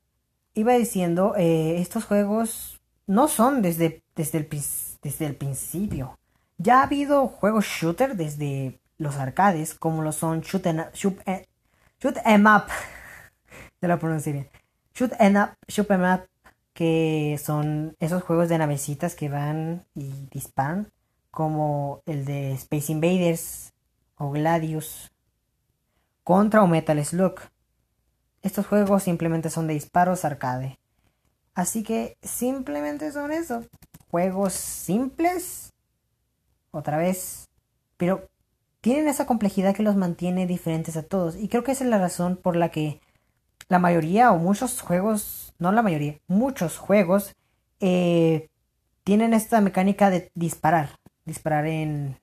iba 0.54 0.74
diciendo, 0.74 1.34
eh, 1.38 1.80
estos 1.80 2.06
juegos 2.06 2.82
no 3.08 3.28
son 3.28 3.62
desde, 3.62 4.04
desde, 4.16 4.40
el, 4.40 4.50
desde 5.02 5.26
el 5.26 5.36
principio. 5.36 6.18
Ya 6.58 6.80
ha 6.80 6.84
habido 6.84 7.28
juegos 7.28 7.66
shooter 7.66 8.16
desde 8.16 8.80
los 8.98 9.16
arcades, 9.18 9.74
como 9.74 10.04
lo 10.04 10.12
son 10.12 10.42
Shoot, 10.42 10.68
and, 10.68 10.94
shoot, 10.94 11.18
shoot 12.00 12.18
em 12.24 12.46
Up. 12.46 12.66
pronunciaría. 14.00 14.48
Shoot 14.94 15.14
em 15.20 15.36
Up, 15.38 15.50
Shoot 15.68 15.90
em 15.90 16.14
Up, 16.14 16.22
que 16.74 17.40
son 17.44 17.96
esos 18.00 18.24
juegos 18.24 18.50
de 18.50 18.58
navecitas 18.58 19.16
que 19.16 19.30
van 19.30 19.86
y 19.96 20.28
disparan, 20.32 20.92
como 21.32 22.02
el 22.06 22.26
de 22.26 22.54
Space 22.54 22.92
Invaders 22.92 23.74
o 24.18 24.32
Gladius, 24.32 25.12
contra 26.24 26.62
o 26.62 26.68
Metal 26.68 27.04
Slug. 27.04 27.40
Estos 28.42 28.66
juegos 28.66 29.04
simplemente 29.04 29.50
son 29.50 29.68
de 29.68 29.76
disparos 29.76 30.26
arcade. 30.26 30.80
Así 31.54 31.84
que 31.84 32.18
simplemente 32.24 33.12
son 33.12 33.32
eso. 33.32 33.64
Juegos 34.10 34.54
simples. 34.54 35.74
Otra 36.72 36.98
vez. 36.98 37.50
Pero 37.98 38.30
tienen 38.82 39.08
esa 39.08 39.28
complejidad 39.28 39.76
que 39.76 39.84
los 39.84 39.96
mantiene 39.96 40.48
diferentes 40.48 40.98
a 40.98 41.04
todos. 41.04 41.36
Y 41.36 41.50
creo 41.50 41.64
que 41.64 41.74
esa 41.74 41.84
es 41.84 41.90
la 41.90 42.00
razón 42.00 42.36
por 42.36 42.56
la 42.56 42.70
que 42.70 43.00
la 43.70 43.78
mayoría 43.78 44.32
o 44.32 44.38
muchos 44.38 44.82
juegos, 44.82 45.54
no 45.60 45.72
la 45.72 45.84
mayoría, 45.84 46.20
muchos 46.28 46.78
juegos 46.78 47.36
eh, 47.80 48.50
tienen 49.04 49.34
esta 49.34 49.62
mecánica 49.62 50.10
de 50.10 50.32
disparar. 50.34 50.90
Disparar 51.26 51.68
en, 51.68 52.20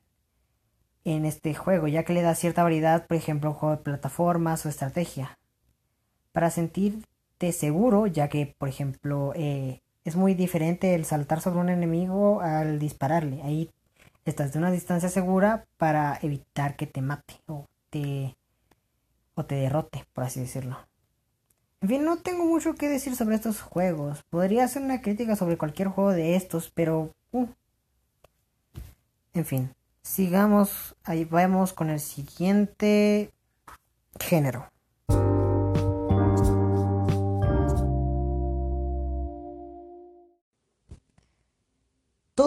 en 1.04 1.24
este 1.24 1.54
juego, 1.54 1.86
ya 1.86 2.02
que 2.02 2.12
le 2.12 2.22
da 2.22 2.34
cierta 2.34 2.64
variedad, 2.64 3.06
por 3.06 3.16
ejemplo, 3.16 3.50
un 3.50 3.56
juego 3.56 3.76
de 3.76 3.82
plataformas 3.82 4.66
o 4.66 4.68
estrategia 4.68 5.38
para 6.38 6.52
sentirte 6.52 7.50
seguro, 7.50 8.06
ya 8.06 8.28
que, 8.28 8.54
por 8.60 8.68
ejemplo, 8.68 9.32
eh, 9.34 9.80
es 10.04 10.14
muy 10.14 10.34
diferente 10.34 10.94
el 10.94 11.04
saltar 11.04 11.40
sobre 11.40 11.58
un 11.58 11.68
enemigo 11.68 12.40
al 12.42 12.78
dispararle. 12.78 13.42
Ahí 13.42 13.72
estás 14.24 14.52
de 14.52 14.60
una 14.60 14.70
distancia 14.70 15.08
segura 15.08 15.66
para 15.78 16.16
evitar 16.22 16.76
que 16.76 16.86
te 16.86 17.02
mate 17.02 17.40
o 17.48 17.66
te, 17.90 18.36
o 19.34 19.46
te 19.46 19.56
derrote, 19.56 20.04
por 20.12 20.22
así 20.22 20.38
decirlo. 20.38 20.78
En 21.80 21.88
fin, 21.88 22.04
no 22.04 22.18
tengo 22.18 22.44
mucho 22.44 22.76
que 22.76 22.88
decir 22.88 23.16
sobre 23.16 23.34
estos 23.34 23.60
juegos. 23.60 24.22
Podría 24.30 24.62
hacer 24.62 24.82
una 24.82 25.00
crítica 25.00 25.34
sobre 25.34 25.58
cualquier 25.58 25.88
juego 25.88 26.12
de 26.12 26.36
estos, 26.36 26.70
pero... 26.70 27.16
Uh. 27.32 27.48
En 29.34 29.44
fin, 29.44 29.74
sigamos, 30.02 30.94
ahí 31.02 31.24
vamos 31.24 31.72
con 31.72 31.90
el 31.90 31.98
siguiente 31.98 33.32
género. 34.20 34.68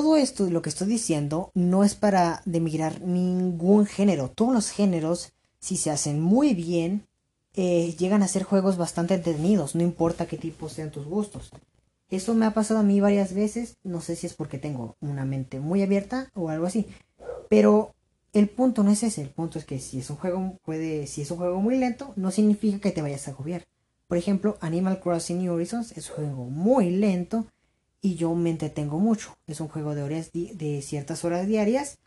Todo 0.01 0.17
esto, 0.17 0.49
lo 0.49 0.63
que 0.63 0.69
estoy 0.69 0.87
diciendo, 0.87 1.51
no 1.53 1.83
es 1.83 1.93
para 1.93 2.41
demigrar 2.45 3.01
ningún 3.01 3.85
género. 3.85 4.31
Todos 4.31 4.51
los 4.51 4.71
géneros, 4.71 5.31
si 5.59 5.77
se 5.77 5.91
hacen 5.91 6.19
muy 6.19 6.55
bien, 6.55 7.05
eh, 7.53 7.95
llegan 7.99 8.23
a 8.23 8.27
ser 8.27 8.41
juegos 8.41 8.77
bastante 8.77 9.13
entretenidos, 9.13 9.75
no 9.75 9.83
importa 9.83 10.25
qué 10.25 10.37
tipo 10.37 10.69
sean 10.69 10.89
tus 10.89 11.05
gustos. 11.05 11.51
Eso 12.09 12.33
me 12.33 12.47
ha 12.47 12.53
pasado 12.55 12.79
a 12.79 12.83
mí 12.83 12.99
varias 12.99 13.35
veces, 13.35 13.77
no 13.83 14.01
sé 14.01 14.15
si 14.15 14.25
es 14.25 14.33
porque 14.33 14.57
tengo 14.57 14.95
una 15.01 15.23
mente 15.23 15.59
muy 15.59 15.83
abierta 15.83 16.31
o 16.33 16.49
algo 16.49 16.65
así, 16.65 16.87
pero 17.47 17.93
el 18.33 18.49
punto 18.49 18.83
no 18.83 18.89
es 18.89 19.03
ese, 19.03 19.21
el 19.21 19.29
punto 19.29 19.59
es 19.59 19.65
que 19.65 19.77
si 19.77 19.99
es 19.99 20.09
un 20.09 20.15
juego 20.15 20.57
puede, 20.65 21.05
si 21.05 21.21
es 21.21 21.29
un 21.29 21.37
juego 21.37 21.61
muy 21.61 21.77
lento, 21.77 22.11
no 22.15 22.31
significa 22.31 22.79
que 22.79 22.91
te 22.91 23.03
vayas 23.03 23.27
a 23.27 23.31
agobiar. 23.31 23.67
Por 24.07 24.17
ejemplo, 24.17 24.57
Animal 24.61 24.99
Crossing 24.99 25.37
New 25.37 25.53
Horizons 25.53 25.91
es 25.95 26.09
un 26.09 26.15
juego 26.15 26.45
muy 26.45 26.89
lento 26.89 27.45
y 28.01 28.15
yo 28.15 28.33
me 28.35 28.49
entretengo 28.49 28.99
mucho. 28.99 29.37
Es 29.47 29.61
un 29.61 29.67
juego 29.67 29.95
de 29.95 30.03
horas 30.03 30.31
de 30.33 30.81
ciertas 30.81 31.23
horas 31.23 31.47
diarias 31.47 31.99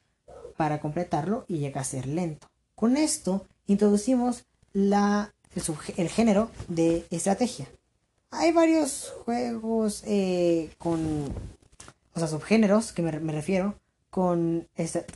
para 0.56 0.80
completarlo 0.80 1.44
y 1.48 1.58
llega 1.58 1.80
a 1.80 1.84
ser 1.84 2.06
lento. 2.06 2.48
Con 2.74 2.96
esto 2.96 3.46
introducimos 3.66 4.44
la, 4.72 5.32
el, 5.96 6.08
género 6.08 6.50
de 6.68 7.06
estrategia. 7.10 7.68
Hay 8.30 8.52
varios 8.52 9.12
juegos 9.24 10.02
eh, 10.06 10.70
con, 10.78 11.32
o 12.14 12.18
sea, 12.18 12.26
subgéneros 12.26 12.92
que 12.92 13.02
me, 13.02 13.10
refiero 13.12 13.76
con, 14.10 14.66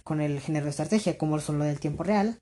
con 0.04 0.20
el 0.20 0.40
género 0.40 0.64
de 0.64 0.70
estrategia, 0.70 1.18
como 1.18 1.40
son 1.40 1.58
lo 1.58 1.64
del 1.64 1.80
tiempo 1.80 2.04
real, 2.04 2.38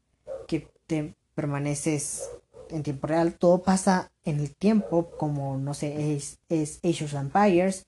que 0.46 0.68
te 0.86 1.14
permaneces 1.34 2.28
en 2.68 2.82
tiempo 2.82 3.06
real, 3.06 3.34
todo 3.34 3.62
pasa 3.62 4.10
en 4.24 4.40
el 4.40 4.54
tiempo, 4.54 5.10
como 5.16 5.56
no 5.56 5.72
sé, 5.72 6.14
es, 6.14 6.38
es 6.48 6.80
Age 6.84 7.04
of 7.04 7.14
Empires, 7.14 7.86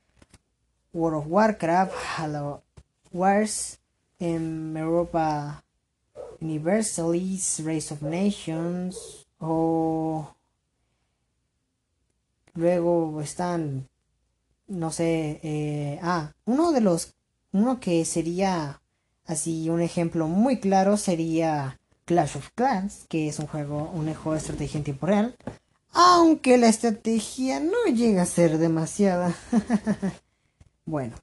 World 0.99 1.21
of 1.21 1.27
Warcraft, 1.29 1.93
Halo 2.17 2.63
Wars, 3.13 3.79
en 4.19 4.77
Europa 4.77 5.63
Universalis, 6.41 7.63
Race 7.65 7.95
of 7.95 8.03
Nations 8.03 9.27
o 9.39 10.35
luego 12.55 13.21
están 13.21 13.89
no 14.67 14.91
sé 14.91 15.39
eh, 15.45 16.01
ah 16.03 16.33
uno 16.45 16.73
de 16.73 16.81
los 16.81 17.15
uno 17.53 17.79
que 17.79 18.05
sería 18.05 18.83
así 19.25 19.71
un 19.71 19.81
ejemplo 19.81 20.27
muy 20.27 20.59
claro 20.59 20.97
sería 20.97 21.79
Clash 22.07 22.37
of 22.37 22.51
Clans 22.57 23.07
que 23.09 23.29
es 23.29 23.39
un 23.39 23.47
juego 23.47 23.89
un 23.95 24.13
juego 24.13 24.33
de 24.33 24.39
estrategia 24.39 24.79
en 24.79 24.85
tiempo 24.85 25.07
real 25.07 25.37
aunque 25.93 26.59
la 26.59 26.69
estrategia 26.69 27.61
no 27.61 27.85
llega 27.95 28.23
a 28.23 28.27
ser 28.27 28.59
demasiada 28.59 29.33
bueno 30.89 31.15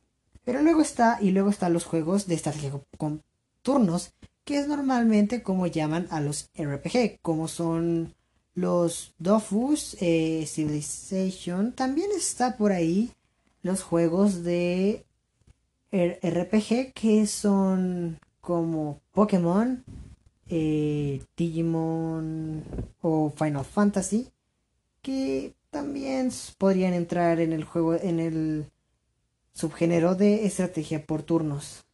pero 0.46 0.62
luego 0.62 0.82
está, 0.82 1.18
y 1.20 1.32
luego 1.32 1.50
están 1.50 1.74
los 1.74 1.86
juegos 1.86 2.28
de 2.28 2.36
estrategia 2.36 2.72
con 2.98 3.24
turnos, 3.64 4.14
que 4.46 4.60
es 4.60 4.68
normalmente 4.68 5.42
como 5.42 5.66
llaman 5.66 6.08
a 6.12 6.22
los 6.22 6.52
RPG, 6.56 7.20
como 7.24 7.48
son 7.48 8.14
los 8.54 9.16
Dofus, 9.18 9.98
eh, 10.00 10.46
Civilization, 10.48 11.74
también 11.74 12.12
está 12.16 12.58
por 12.58 12.72
ahí 12.72 13.12
los 13.64 13.82
juegos 13.82 14.44
de 14.44 15.04
RPG 15.92 16.94
que 16.94 17.26
son 17.26 18.20
como 18.40 19.02
Pokémon, 19.14 19.84
eh, 20.48 21.24
Digimon 21.36 22.64
o 23.02 23.34
Final 23.36 23.66
Fantasy, 23.66 24.30
que 25.02 25.56
también 25.72 26.30
podrían 26.60 26.94
entrar 26.94 27.40
en 27.40 27.52
el 27.52 27.64
juego, 27.64 27.96
en 27.96 28.20
el 28.20 28.68
subgénero 29.56 30.14
de 30.16 30.46
estrategia 30.46 31.06
por 31.06 31.24
turnos. 31.24 31.86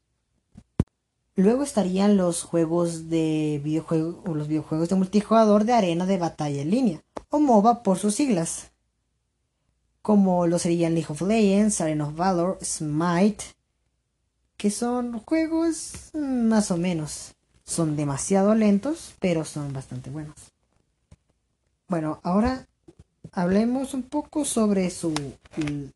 Luego 1.36 1.63
estarían 1.63 2.18
los 2.18 2.44
juegos 2.44 3.08
de 3.08 3.62
videojuegos 3.63 4.18
o 4.27 4.36
los 4.36 4.50
videojuegos 4.50 4.89
de 4.89 4.96
multijugador 4.96 5.63
de 5.63 5.74
arena 5.74 6.06
de 6.06 6.18
batalla 6.18 6.62
en 6.62 6.72
línea, 6.72 7.03
o 7.30 7.39
MOBA 7.39 7.84
por 7.84 7.98
sus 7.98 8.15
siglas, 8.15 8.72
como 10.01 10.48
lo 10.48 10.60
serían 10.60 10.96
League 10.96 11.08
of 11.10 11.22
Legends, 11.22 11.80
Arena 11.80 12.08
of 12.08 12.15
Valor, 12.15 12.58
Smite, 12.62 13.46
que 14.58 14.72
son 14.72 15.20
juegos 15.20 16.12
más 16.13 16.71
o 16.71 16.78
menos. 16.78 17.36
Son 17.63 17.95
demasiado 17.95 18.54
lentos, 18.56 19.13
pero 19.19 19.45
son 19.45 19.71
bastante 19.71 20.10
buenos. 20.10 20.36
Bueno, 21.88 22.19
ahora 22.24 22.67
hablemos 23.32 23.94
un 23.94 24.04
poco 24.04 24.46
sobre 24.46 24.89
su, 24.89 25.13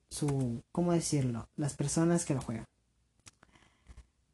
su, 0.09 0.61
¿cómo 0.71 0.93
decirlo? 0.93 1.47
Las 1.57 1.73
personas 1.73 2.25
que 2.25 2.33
lo 2.33 2.41
juegan. 2.41 2.65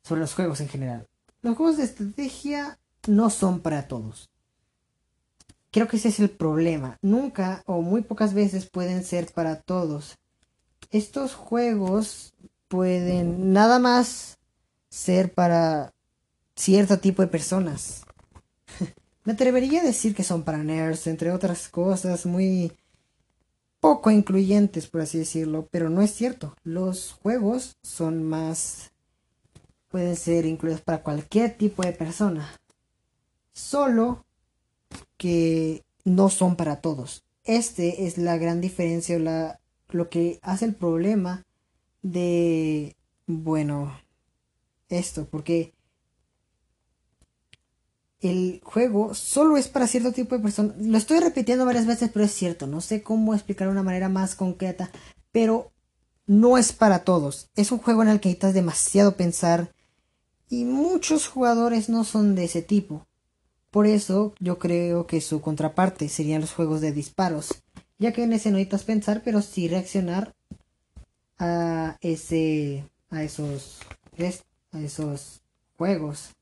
Sobre 0.03 0.21
los 0.21 0.33
juegos 0.33 0.61
en 0.61 0.69
general. 0.69 1.07
Los 1.41 1.57
juegos 1.57 1.77
de 1.77 1.83
estrategia 1.83 2.77
no 3.07 3.29
son 3.29 3.59
para 3.59 3.87
todos. 3.87 4.29
Creo 5.71 5.87
que 5.87 5.97
ese 5.97 6.09
es 6.09 6.19
el 6.19 6.29
problema. 6.29 6.97
Nunca 7.01 7.63
o 7.65 7.81
muy 7.81 8.01
pocas 8.01 8.33
veces 8.33 8.69
pueden 8.69 9.03
ser 9.03 9.31
para 9.33 9.61
todos. 9.61 10.17
Estos 10.91 11.33
juegos 11.33 12.33
pueden 12.67 13.53
nada 13.53 13.79
más 13.79 14.37
ser 14.89 15.33
para 15.33 15.93
cierto 16.55 16.99
tipo 16.99 17.21
de 17.21 17.29
personas. 17.29 18.03
Me 19.23 19.33
atrevería 19.33 19.81
a 19.81 19.85
decir 19.85 20.13
que 20.13 20.23
son 20.23 20.43
para 20.43 20.63
nerds, 20.63 21.07
entre 21.07 21.31
otras 21.31 21.69
cosas 21.69 22.25
muy 22.25 22.73
poco 23.81 24.11
incluyentes, 24.11 24.87
por 24.87 25.01
así 25.01 25.17
decirlo, 25.17 25.67
pero 25.71 25.89
no 25.89 26.01
es 26.01 26.11
cierto. 26.11 26.55
Los 26.63 27.11
juegos 27.11 27.75
son 27.81 28.23
más... 28.23 28.91
pueden 29.89 30.15
ser 30.15 30.45
incluidos 30.45 30.81
para 30.81 31.03
cualquier 31.03 31.57
tipo 31.57 31.83
de 31.83 31.91
persona. 31.91 32.49
Solo 33.51 34.23
que 35.17 35.83
no 36.05 36.29
son 36.29 36.55
para 36.55 36.79
todos. 36.79 37.25
Este 37.43 38.05
es 38.05 38.17
la 38.17 38.37
gran 38.37 38.61
diferencia, 38.61 39.19
la, 39.19 39.59
lo 39.89 40.09
que 40.09 40.39
hace 40.43 40.65
el 40.65 40.75
problema 40.75 41.43
de, 42.03 42.95
bueno, 43.25 43.99
esto, 44.89 45.25
porque 45.25 45.73
el 48.21 48.61
juego 48.63 49.13
solo 49.15 49.57
es 49.57 49.67
para 49.67 49.87
cierto 49.87 50.11
tipo 50.11 50.35
de 50.35 50.41
personas. 50.41 50.77
Lo 50.77 50.97
estoy 50.97 51.19
repitiendo 51.19 51.65
varias 51.65 51.87
veces, 51.87 52.11
pero 52.13 52.25
es 52.25 52.31
cierto. 52.31 52.67
No 52.67 52.79
sé 52.79 53.01
cómo 53.01 53.33
explicar 53.33 53.67
de 53.67 53.73
una 53.73 53.83
manera 53.83 54.09
más 54.09 54.35
concreta, 54.35 54.91
pero 55.31 55.71
no 56.27 56.57
es 56.57 56.71
para 56.71 57.03
todos. 57.03 57.49
Es 57.55 57.71
un 57.71 57.79
juego 57.79 58.03
en 58.03 58.09
el 58.09 58.19
que 58.19 58.29
necesitas 58.29 58.53
demasiado 58.53 59.17
pensar 59.17 59.73
y 60.49 60.65
muchos 60.65 61.27
jugadores 61.27 61.89
no 61.89 62.03
son 62.03 62.35
de 62.35 62.43
ese 62.43 62.61
tipo. 62.61 63.07
Por 63.71 63.87
eso 63.87 64.33
yo 64.39 64.59
creo 64.59 65.07
que 65.07 65.21
su 65.21 65.41
contraparte 65.41 66.09
serían 66.09 66.41
los 66.41 66.53
juegos 66.53 66.81
de 66.81 66.91
disparos, 66.91 67.63
ya 67.97 68.11
que 68.11 68.23
en 68.23 68.33
ese 68.33 68.51
no 68.51 68.57
necesitas 68.57 68.83
pensar, 68.83 69.21
pero 69.23 69.41
sí 69.41 69.67
reaccionar 69.67 70.35
a 71.39 71.97
ese 72.01 72.85
a 73.09 73.23
esos 73.23 73.79
a 74.71 74.79
esos 74.79 75.41
juegos. 75.77 76.35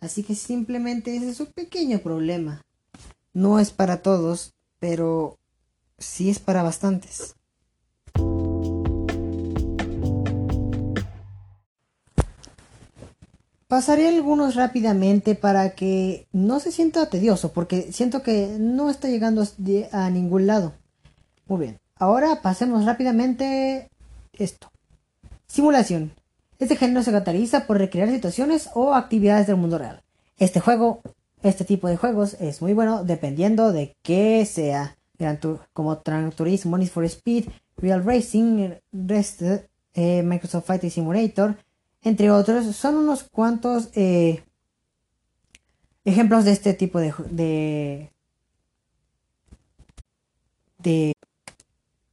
Así 0.00 0.22
que 0.22 0.34
simplemente 0.34 1.16
ese 1.16 1.30
es 1.30 1.40
un 1.40 1.46
pequeño 1.46 1.98
problema. 2.00 2.62
No 3.32 3.58
es 3.58 3.70
para 3.70 4.02
todos, 4.02 4.54
pero 4.78 5.38
sí 5.98 6.30
es 6.30 6.38
para 6.38 6.62
bastantes. 6.62 7.34
Pasaré 13.68 14.06
algunos 14.06 14.54
rápidamente 14.54 15.34
para 15.34 15.74
que 15.74 16.28
no 16.32 16.60
se 16.60 16.70
sienta 16.70 17.10
tedioso, 17.10 17.52
porque 17.52 17.90
siento 17.92 18.22
que 18.22 18.56
no 18.60 18.90
está 18.90 19.08
llegando 19.08 19.44
a 19.90 20.08
ningún 20.08 20.46
lado. 20.46 20.72
Muy 21.46 21.60
bien, 21.60 21.80
ahora 21.96 22.42
pasemos 22.42 22.84
rápidamente 22.84 23.90
esto. 24.32 24.70
Simulación. 25.48 26.12
Este 26.58 26.76
género 26.76 27.02
se 27.02 27.10
caracteriza 27.10 27.66
por 27.66 27.78
recrear 27.78 28.08
situaciones 28.10 28.70
o 28.74 28.94
actividades 28.94 29.46
del 29.46 29.56
mundo 29.56 29.78
real. 29.78 30.02
Este 30.38 30.60
juego, 30.60 31.02
este 31.42 31.64
tipo 31.64 31.88
de 31.88 31.96
juegos 31.96 32.34
es 32.40 32.62
muy 32.62 32.72
bueno 32.72 33.04
dependiendo 33.04 33.72
de 33.72 33.96
qué 34.02 34.44
sea, 34.46 34.96
como 35.72 36.02
Gran 36.04 36.32
Turismo, 36.32 36.78
Need 36.78 36.88
for 36.88 37.04
Speed, 37.04 37.48
Real 37.76 38.04
Racing, 38.04 38.70
Rested, 38.92 39.66
eh, 39.94 40.22
Microsoft 40.22 40.66
Flight 40.66 40.84
Simulator, 40.90 41.56
entre 42.02 42.30
otros. 42.30 42.74
Son 42.74 42.96
unos 42.96 43.24
cuantos 43.24 43.90
eh, 43.94 44.42
ejemplos 46.04 46.44
de 46.44 46.52
este 46.52 46.74
tipo 46.74 47.00
de, 47.00 48.10
de 50.78 51.12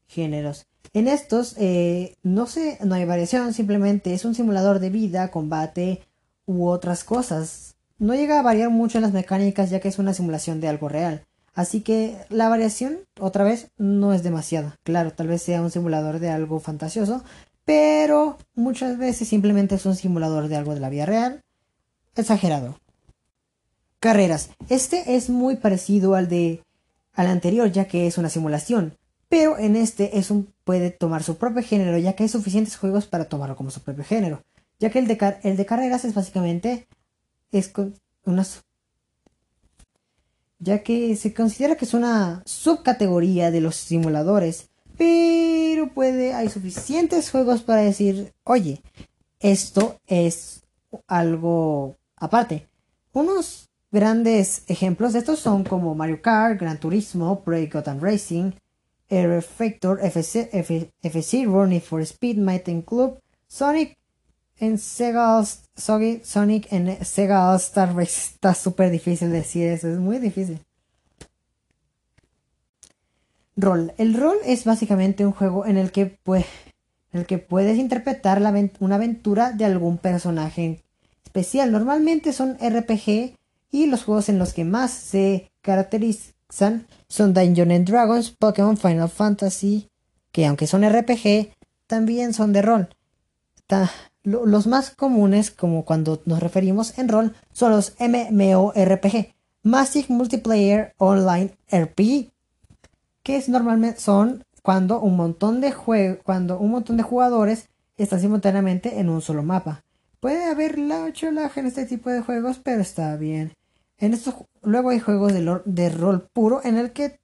géneros. 0.08 0.66
En 0.94 1.08
estos, 1.08 1.56
eh, 1.58 2.18
no 2.22 2.46
sé, 2.46 2.78
no 2.84 2.94
hay 2.94 3.06
variación, 3.06 3.54
simplemente 3.54 4.14
es 4.14 4.26
un 4.26 4.36
simulador 4.36 4.80
de 4.80 4.92
vida, 4.92 5.32
combate 5.32 6.02
u 6.46 6.68
otras 6.68 7.04
cosas. 7.04 7.76
No 7.98 8.14
llega 8.14 8.40
a 8.40 8.44
variar 8.44 8.70
mucho 8.70 9.00
en 9.00 9.02
las 9.02 9.14
mecánicas 9.14 9.72
ya 9.72 9.80
que 9.80 9.88
es 9.88 9.98
una 9.98 10.14
simulación 10.14 10.62
de 10.62 10.68
algo 10.68 10.90
real. 10.90 11.26
Así 11.56 11.82
que 11.82 12.16
la 12.30 12.50
variación, 12.50 13.00
otra 13.20 13.44
vez, 13.44 13.72
no 13.78 14.14
es 14.14 14.24
demasiada. 14.24 14.78
Claro, 14.84 15.12
tal 15.12 15.28
vez 15.28 15.42
sea 15.42 15.62
un 15.62 15.72
simulador 15.72 16.20
de 16.20 16.30
algo 16.30 16.60
fantasioso, 16.60 17.24
pero 17.66 18.38
muchas 18.56 18.98
veces 18.98 19.28
simplemente 19.28 19.76
es 19.76 19.86
un 19.86 19.96
simulador 19.96 20.48
de 20.48 20.58
algo 20.58 20.74
de 20.76 20.80
la 20.80 20.90
vida 20.90 21.06
real. 21.06 21.42
Exagerado. 22.16 22.78
Carreras. 24.00 24.50
Este 24.70 25.16
es 25.16 25.30
muy 25.30 25.56
parecido 25.56 26.14
al 26.16 26.28
de 26.28 26.62
al 27.14 27.28
anterior 27.28 27.72
ya 27.72 27.86
que 27.86 28.08
es 28.08 28.18
una 28.18 28.30
simulación, 28.30 28.98
pero 29.30 29.58
en 29.58 29.76
este 29.76 30.18
es 30.18 30.32
un 30.32 30.53
puede 30.64 30.92
tomar 30.92 31.24
su 31.24 31.38
propio 31.38 31.64
género, 31.64 31.98
ya 31.98 32.14
que 32.14 32.24
hay 32.24 32.30
suficientes 32.30 32.78
juegos 32.78 33.08
para 33.08 33.26
tomarlo 33.26 33.56
como 33.56 33.72
su 33.72 33.82
propio 33.82 34.04
género. 34.04 34.44
Ya 34.80 34.90
que 34.90 35.00
el 35.00 35.08
de, 35.08 35.38
el 35.44 35.58
de 35.58 35.66
carreras 35.66 36.06
es 36.06 36.14
básicamente 36.14 36.88
es 37.52 37.72
una 38.26 38.46
ya 40.64 40.82
que 40.82 41.16
se 41.18 41.34
considera 41.34 41.76
que 41.76 41.86
es 41.86 41.94
una 41.94 42.42
subcategoría 42.46 43.52
de 43.52 43.60
los 43.60 43.76
simuladores, 43.76 44.70
pero 44.98 45.90
puede 45.94 46.34
hay 46.34 46.50
suficientes 46.50 47.30
juegos 47.32 47.64
para 47.64 47.82
decir, 47.82 48.34
oye, 48.46 48.82
esto 49.40 49.98
es 50.08 50.64
algo 51.06 51.98
aparte. 52.16 52.68
Unos 53.12 53.70
grandes 53.92 54.64
ejemplos 54.68 55.12
de 55.14 55.20
estos 55.20 55.40
son 55.40 55.66
como 55.66 55.96
Mario 55.96 56.22
Kart, 56.22 56.60
Gran 56.60 56.80
Turismo, 56.80 57.44
Break 57.46 57.74
Gotham 57.74 58.00
Racing, 58.00 58.52
Air 59.10 59.42
Factor, 59.42 60.00
FC, 60.02 61.46
Running 61.46 61.82
for 61.82 62.02
Speed, 62.02 62.38
Mountain 62.38 62.82
Club, 62.82 63.20
Sonic 63.48 63.98
en 64.60 64.78
Sega 64.78 65.44
Sonic 65.76 66.72
en 66.72 67.06
Sega 67.06 67.52
All 67.52 67.58
Star 67.58 67.96
Race 67.96 68.32
está 68.34 68.54
súper 68.54 68.92
difícil 68.92 69.32
decir 69.32 69.68
eso, 69.68 69.88
es 69.88 70.00
muy 70.00 70.20
difícil. 70.20 70.60
Rol. 73.56 73.94
El 73.98 74.16
rol 74.16 74.38
es 74.46 74.66
básicamente 74.66 75.26
un 75.26 75.32
juego 75.32 75.66
en 75.66 75.78
el 75.78 75.92
que, 75.92 76.18
en 76.26 77.20
el 77.20 77.26
que 77.28 77.38
puedes 77.38 77.78
interpretar 77.78 78.42
una 78.80 78.96
aventura 78.96 79.52
de 79.52 79.66
algún 79.66 80.00
personaje 80.00 80.82
especial. 81.24 81.72
Normalmente 81.72 82.34
son 82.34 82.58
RPG 82.58 83.36
y 83.70 83.86
los 83.88 84.04
juegos 84.04 84.30
en 84.30 84.40
los 84.40 84.54
que 84.54 84.66
más 84.66 84.92
se 84.92 85.52
caracterizan 85.62 86.88
son 87.14 87.32
Dungeons 87.32 87.72
and 87.72 87.86
Dragons, 87.88 88.32
Pokémon, 88.32 88.76
Final 88.76 89.08
Fantasy, 89.08 89.88
que 90.32 90.48
aunque 90.48 90.66
son 90.66 90.84
RPG, 90.84 91.54
también 91.86 92.34
son 92.34 92.54
de 92.54 92.64
rol. 92.64 92.90
los 94.24 94.66
más 94.66 94.90
comunes, 94.90 95.52
como 95.52 95.86
cuando 95.86 96.24
nos 96.26 96.40
referimos 96.40 96.98
en 96.98 97.10
rol, 97.10 97.36
son 97.52 97.72
los 97.72 97.94
MMORPG, 98.00 99.32
Massive 99.62 100.08
Multiplayer 100.10 100.96
Online 100.98 101.56
RPG, 101.72 102.32
que 103.22 103.36
es 103.36 103.48
normalmente 103.48 104.00
son 104.00 104.44
cuando 104.64 105.00
un 105.00 105.16
montón 105.16 105.62
de 105.62 105.72
cuando 106.24 106.58
un 106.58 106.72
montón 106.72 106.98
de 106.98 107.04
jugadores 107.04 107.70
están 107.96 108.22
simultáneamente 108.22 109.00
en 109.00 109.10
un 109.10 109.22
solo 109.22 109.44
mapa. 109.44 109.84
Puede 110.20 110.46
haber 110.46 110.80
la 110.80 111.14
cholaje 111.14 111.60
en 111.60 111.68
este 111.68 111.86
tipo 111.86 112.10
de 112.10 112.22
juegos, 112.22 112.58
pero 112.58 112.82
está 112.82 113.16
bien. 113.18 113.54
En 114.04 114.14
estos, 114.14 114.36
luego 114.64 114.90
hay 114.90 115.00
juegos 115.00 115.32
de, 115.32 115.90
rol 115.90 116.28
puro 116.34 116.60
en 116.66 116.76
el 116.76 116.92
que 116.92 117.22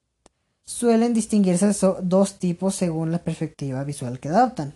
suelen 0.64 1.14
distinguirse 1.14 1.70
dos 2.04 2.40
tipos 2.40 2.74
según 2.74 3.12
la 3.12 3.22
perspectiva 3.22 3.84
visual 3.84 4.22
que 4.22 4.30
adoptan. 4.30 4.76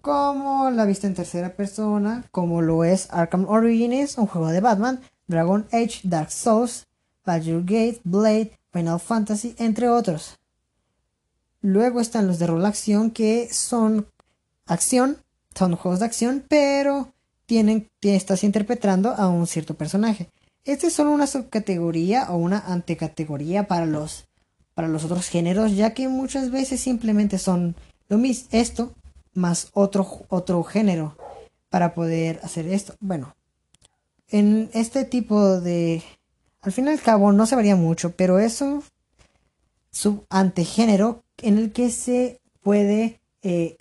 Como 0.00 0.70
la 0.70 0.84
vista 0.84 1.08
en 1.08 1.14
tercera 1.14 1.56
persona, 1.56 2.24
como 2.30 2.62
lo 2.62 2.84
es 2.84 3.08
Arkham 3.10 3.46
Origins, 3.48 4.16
un 4.16 4.28
juego 4.28 4.46
de 4.46 4.60
Batman, 4.60 5.00
Dragon 5.26 5.66
Age, 5.72 6.02
Dark 6.04 6.30
Souls, 6.30 6.86
Badger 7.26 7.62
Gate, 7.62 8.00
Blade, 8.04 8.56
Final 8.72 9.00
Fantasy, 9.00 9.56
entre 9.58 9.88
otros. 9.88 10.38
Luego 11.62 12.00
están 12.00 12.28
los 12.28 12.38
de 12.38 12.46
rol 12.46 12.64
acción 12.64 13.10
que 13.10 13.52
son 13.52 14.06
acción, 14.66 15.16
son 15.52 15.74
juegos 15.74 15.98
de 15.98 16.06
acción, 16.06 16.44
pero 16.48 17.12
tienen, 17.46 17.88
estás 18.02 18.44
interpretando 18.44 19.14
a 19.14 19.26
un 19.26 19.48
cierto 19.48 19.74
personaje. 19.74 20.30
Este 20.68 20.88
es 20.88 20.92
solo 20.92 21.12
una 21.12 21.26
subcategoría 21.26 22.30
o 22.30 22.36
una 22.36 22.58
antecategoría 22.58 23.66
para 23.66 23.86
los, 23.86 24.28
para 24.74 24.86
los 24.86 25.02
otros 25.02 25.26
géneros, 25.28 25.74
ya 25.74 25.94
que 25.94 26.08
muchas 26.08 26.50
veces 26.50 26.78
simplemente 26.78 27.38
son 27.38 27.74
lo 28.10 28.18
mismo, 28.18 28.50
esto 28.52 28.92
más 29.32 29.70
otro, 29.72 30.06
otro 30.28 30.62
género 30.64 31.16
para 31.70 31.94
poder 31.94 32.38
hacer 32.42 32.66
esto. 32.66 32.94
Bueno, 33.00 33.34
en 34.28 34.68
este 34.74 35.06
tipo 35.06 35.58
de... 35.58 36.02
Al 36.60 36.72
fin 36.72 36.84
y 36.84 36.90
al 36.90 37.00
cabo 37.00 37.32
no 37.32 37.46
se 37.46 37.56
varía 37.56 37.74
mucho, 37.74 38.10
pero 38.14 38.38
es 38.38 38.60
un 38.60 38.84
subantegénero 39.90 41.24
en 41.38 41.56
el 41.56 41.72
que 41.72 41.90
se 41.90 42.42
puede 42.60 43.22
eh, 43.40 43.74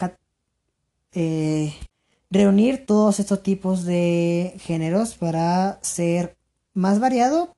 eh, 1.12 1.74
reunir 2.30 2.86
todos 2.86 3.20
estos 3.20 3.44
tipos 3.44 3.84
de 3.84 4.54
géneros 4.60 5.16
para 5.16 5.80
ser 5.82 6.37
más 6.78 7.00
variado, 7.00 7.56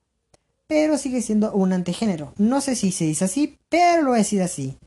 pero 0.66 0.98
sigue 0.98 1.22
siendo 1.22 1.52
un 1.52 1.74
antigénero. 1.74 2.34
No 2.38 2.62
sé 2.62 2.76
si 2.76 2.92
se 2.92 3.04
dice 3.04 3.26
así, 3.26 3.60
pero 3.68 4.04
lo 4.04 4.16
he 4.16 4.24
sido 4.24 4.46
así. 4.46 4.78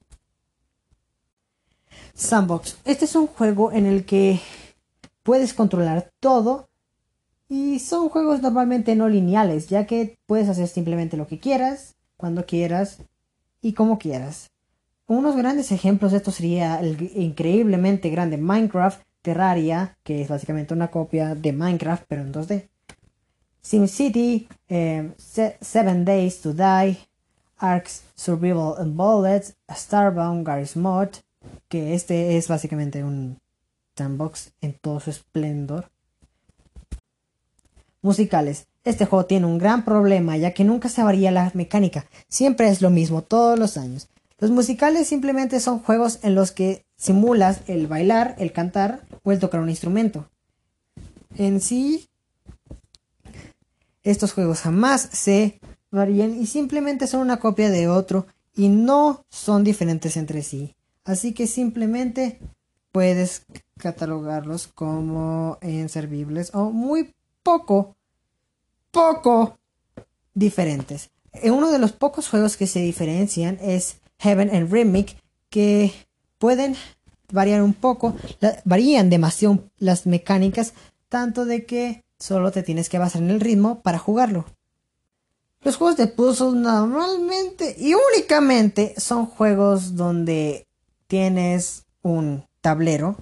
Sandbox. 2.14 2.78
Este 2.84 3.04
es 3.04 3.14
un 3.14 3.26
juego 3.26 3.72
en 3.72 3.86
el 3.86 4.04
que 4.04 4.40
puedes 5.22 5.52
controlar 5.54 6.10
todo 6.18 6.68
y 7.48 7.78
son 7.80 8.08
juegos 8.08 8.40
normalmente 8.40 8.96
no 8.96 9.08
lineales, 9.08 9.68
ya 9.68 9.86
que 9.86 10.16
puedes 10.26 10.48
hacer 10.48 10.68
simplemente 10.68 11.16
lo 11.16 11.26
que 11.26 11.38
quieras, 11.38 11.96
cuando 12.16 12.46
quieras 12.46 12.98
y 13.60 13.74
como 13.74 13.98
quieras. 13.98 14.50
Unos 15.06 15.36
grandes 15.36 15.72
ejemplos 15.72 16.12
de 16.12 16.18
esto 16.18 16.30
sería 16.30 16.80
el 16.80 17.10
increíblemente 17.14 18.08
grande 18.08 18.38
Minecraft, 18.38 19.02
Terraria, 19.20 19.98
que 20.02 20.22
es 20.22 20.28
básicamente 20.28 20.72
una 20.72 20.90
copia 20.90 21.34
de 21.34 21.52
Minecraft, 21.52 22.04
pero 22.08 22.22
en 22.22 22.32
2D. 22.32 22.71
SimCity, 23.62 24.48
eh, 24.68 25.10
Seven 25.60 26.04
Days 26.04 26.40
to 26.40 26.52
Die, 26.52 26.98
Arks 27.58 28.02
Survival 28.16 28.74
and 28.78 28.96
Bullets, 28.96 29.54
Starbound, 29.70 30.46
Garry's 30.46 30.76
Mod, 30.76 31.08
que 31.68 31.94
este 31.94 32.36
es 32.36 32.48
básicamente 32.48 33.04
un 33.04 33.38
sandbox 33.96 34.52
en 34.60 34.74
todo 34.74 35.00
su 35.00 35.10
esplendor. 35.10 35.88
Musicales. 38.00 38.66
Este 38.84 39.06
juego 39.06 39.26
tiene 39.26 39.46
un 39.46 39.58
gran 39.58 39.84
problema 39.84 40.36
ya 40.36 40.52
que 40.52 40.64
nunca 40.64 40.88
se 40.88 41.04
varía 41.04 41.30
la 41.30 41.52
mecánica, 41.54 42.06
siempre 42.28 42.68
es 42.68 42.82
lo 42.82 42.90
mismo 42.90 43.22
todos 43.22 43.56
los 43.56 43.76
años. 43.76 44.08
Los 44.38 44.50
musicales 44.50 45.06
simplemente 45.06 45.60
son 45.60 45.78
juegos 45.78 46.18
en 46.24 46.34
los 46.34 46.50
que 46.50 46.84
simulas 46.96 47.60
el 47.68 47.86
bailar, 47.86 48.34
el 48.38 48.50
cantar 48.50 49.02
o 49.22 49.30
el 49.30 49.38
tocar 49.38 49.60
un 49.60 49.70
instrumento. 49.70 50.28
En 51.36 51.60
sí, 51.60 52.08
estos 54.02 54.32
juegos 54.32 54.60
jamás 54.60 55.08
se 55.12 55.60
varían 55.90 56.40
y 56.40 56.46
simplemente 56.46 57.06
son 57.06 57.20
una 57.20 57.38
copia 57.38 57.70
de 57.70 57.88
otro 57.88 58.26
y 58.54 58.68
no 58.68 59.24
son 59.30 59.64
diferentes 59.64 60.16
entre 60.16 60.42
sí. 60.42 60.74
Así 61.04 61.32
que 61.32 61.46
simplemente 61.46 62.38
puedes 62.92 63.44
catalogarlos 63.78 64.68
como 64.68 65.58
inservibles 65.62 66.54
o 66.54 66.70
muy 66.70 67.14
poco, 67.42 67.96
poco 68.90 69.58
diferentes. 70.34 71.10
Uno 71.42 71.70
de 71.70 71.78
los 71.78 71.92
pocos 71.92 72.28
juegos 72.28 72.56
que 72.56 72.66
se 72.66 72.80
diferencian 72.80 73.58
es 73.60 73.96
Heaven 74.18 74.54
and 74.54 74.70
Remake, 74.70 75.16
que 75.48 75.92
pueden 76.38 76.76
variar 77.32 77.62
un 77.62 77.74
poco, 77.74 78.14
varían 78.64 79.10
demasiado 79.10 79.64
las 79.78 80.06
mecánicas, 80.06 80.74
tanto 81.08 81.44
de 81.44 81.64
que 81.64 82.04
solo 82.22 82.52
te 82.52 82.62
tienes 82.62 82.88
que 82.88 82.98
basar 82.98 83.20
en 83.20 83.30
el 83.30 83.40
ritmo 83.40 83.82
para 83.82 83.98
jugarlo. 83.98 84.44
Los 85.62 85.76
juegos 85.76 85.96
de 85.96 86.06
puzzle 86.06 86.52
normalmente 86.52 87.74
y 87.78 87.94
únicamente 87.94 88.94
son 88.96 89.26
juegos 89.26 89.96
donde 89.96 90.68
tienes 91.08 91.84
un 92.02 92.44
tablero 92.60 93.16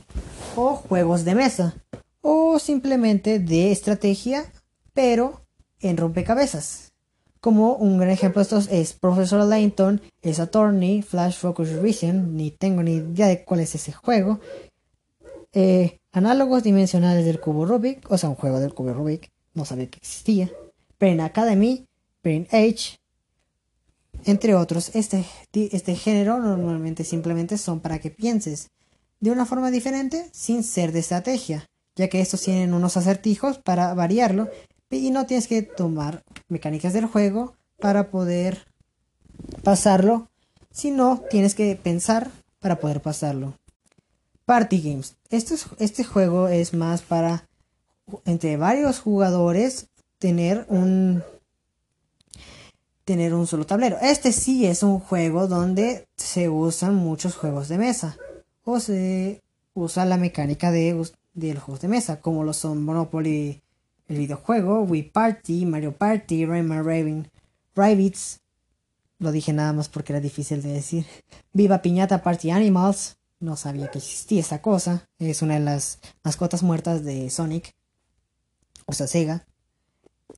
o 0.55 0.75
juegos 0.75 1.25
de 1.25 1.35
mesa 1.35 1.75
o 2.21 2.59
simplemente 2.59 3.39
de 3.39 3.73
estrategia 3.73 4.53
pero 4.93 5.47
en 5.81 5.97
rompecabezas. 5.97 6.93
Como 7.41 7.77
un 7.77 7.97
gran 7.97 8.11
ejemplo 8.11 8.41
de 8.41 8.43
estos 8.43 8.69
es 8.69 8.93
Professor 8.93 9.43
Layton, 9.47 10.03
es 10.21 10.41
Attorney, 10.41 11.01
Flash 11.01 11.39
Focus 11.39 11.81
Vision, 11.81 12.37
ni 12.37 12.51
tengo 12.51 12.83
ni 12.83 12.97
idea 12.97 13.29
de 13.29 13.45
cuál 13.45 13.61
es 13.61 13.75
ese 13.75 13.93
juego. 13.93 14.41
Eh, 15.55 16.00
análogos 16.13 16.63
dimensionales 16.63 17.25
del 17.25 17.41
cubo 17.41 17.67
Rubik, 17.67 18.11
o 18.11 18.19
sea, 18.19 18.29
un 18.29 18.35
juego 18.35 18.61
del 18.61 18.75
cubo 18.75 18.93
Rubik, 18.93 19.31
no 19.55 19.65
sabía 19.65 19.89
que 19.89 19.99
existía. 19.99 20.51
Brain 20.99 21.21
Academy, 21.21 21.87
Brain 22.23 22.47
Age, 22.51 22.99
entre 24.25 24.55
otros. 24.55 24.95
Este, 24.95 25.25
este 25.53 25.95
género 25.95 26.39
normalmente 26.39 27.05
simplemente 27.05 27.59
son 27.59 27.81
para 27.81 27.99
que 27.99 28.11
pienses 28.11 28.71
de 29.21 29.31
una 29.31 29.47
forma 29.47 29.71
diferente 29.71 30.29
sin 30.33 30.63
ser 30.63 30.93
de 30.93 31.01
estrategia, 31.01 31.67
ya 31.97 32.09
que 32.09 32.21
estos 32.21 32.43
tienen 32.43 32.75
unos 32.75 32.97
acertijos 32.97 33.59
para 33.59 33.93
variarlo 33.95 34.49
y 34.91 35.11
no 35.11 35.27
tienes 35.27 35.47
que 35.47 35.63
tomar 35.63 36.23
mecánicas 36.49 36.93
del 36.93 37.07
juego 37.07 37.55
para 37.79 38.11
poder 38.11 38.67
pasarlo, 39.63 40.29
sino 40.71 41.23
tienes 41.31 41.55
que 41.55 41.77
pensar 41.77 42.31
para 42.59 42.81
poder 42.81 43.01
pasarlo. 43.01 43.55
Party 44.51 44.81
Games. 44.81 45.15
Este, 45.29 45.55
este 45.79 46.03
juego 46.03 46.49
es 46.49 46.75
más 46.75 47.03
para 47.03 47.47
entre 48.25 48.57
varios 48.57 48.99
jugadores 48.99 49.87
tener 50.19 50.67
un 50.69 51.23
tener 53.05 53.33
un 53.33 53.47
solo 53.47 53.65
tablero. 53.65 53.97
Este 54.03 54.33
sí 54.33 54.67
es 54.67 54.83
un 54.83 54.99
juego 54.99 55.47
donde 55.47 56.09
se 56.17 56.49
usan 56.49 56.97
muchos 56.97 57.37
juegos 57.37 57.69
de 57.69 57.79
mesa. 57.79 58.17
O 58.65 58.81
se 58.81 59.41
usa 59.73 60.05
la 60.05 60.17
mecánica 60.17 60.73
de, 60.73 61.01
de 61.35 61.55
los 61.55 61.63
juegos 61.63 61.83
de 61.83 61.87
mesa, 61.87 62.21
como 62.21 62.43
lo 62.43 62.53
son 62.53 62.83
Monopoly, 62.83 63.63
el 64.09 64.17
videojuego, 64.19 64.81
Wii 64.81 65.11
Party, 65.11 65.65
Mario 65.65 65.93
Party, 65.93 66.45
Rayman 66.45 66.85
Raven, 66.85 67.31
Rabbids. 67.77 68.41
Lo 69.21 69.31
dije 69.31 69.53
nada 69.53 69.73
más 69.73 69.89
porque 69.89 70.13
era 70.13 70.19
difícil 70.19 70.61
de 70.61 70.73
decir. 70.73 71.07
Viva 71.53 71.83
Piñata 71.83 72.25
Party 72.25 72.51
Animals. 72.51 73.20
No 73.41 73.57
sabía 73.57 73.91
que 73.91 73.99
existía 73.99 74.41
esa 74.41 74.63
cosa. 74.63 75.09
Es 75.19 75.43
una 75.43 75.55
de 75.55 75.61
las 75.61 75.99
mascotas 76.23 76.63
muertas 76.63 77.05
de 77.05 77.29
Sonic. 77.31 77.75
O 78.87 78.93
sea, 78.93 79.07
Sega. 79.07 79.47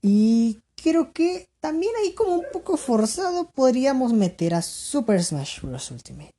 Y 0.01 0.61
creo 0.83 1.13
que 1.13 1.49
también 1.61 1.93
ahí 2.01 2.15
como 2.15 2.37
un 2.37 2.47
poco 2.53 2.77
forzado 2.77 3.51
podríamos 3.51 4.13
meter 4.13 4.55
a 4.55 4.63
Super 4.63 5.23
Smash 5.23 5.61
Bros. 5.61 5.91
Ultimate. 5.91 6.33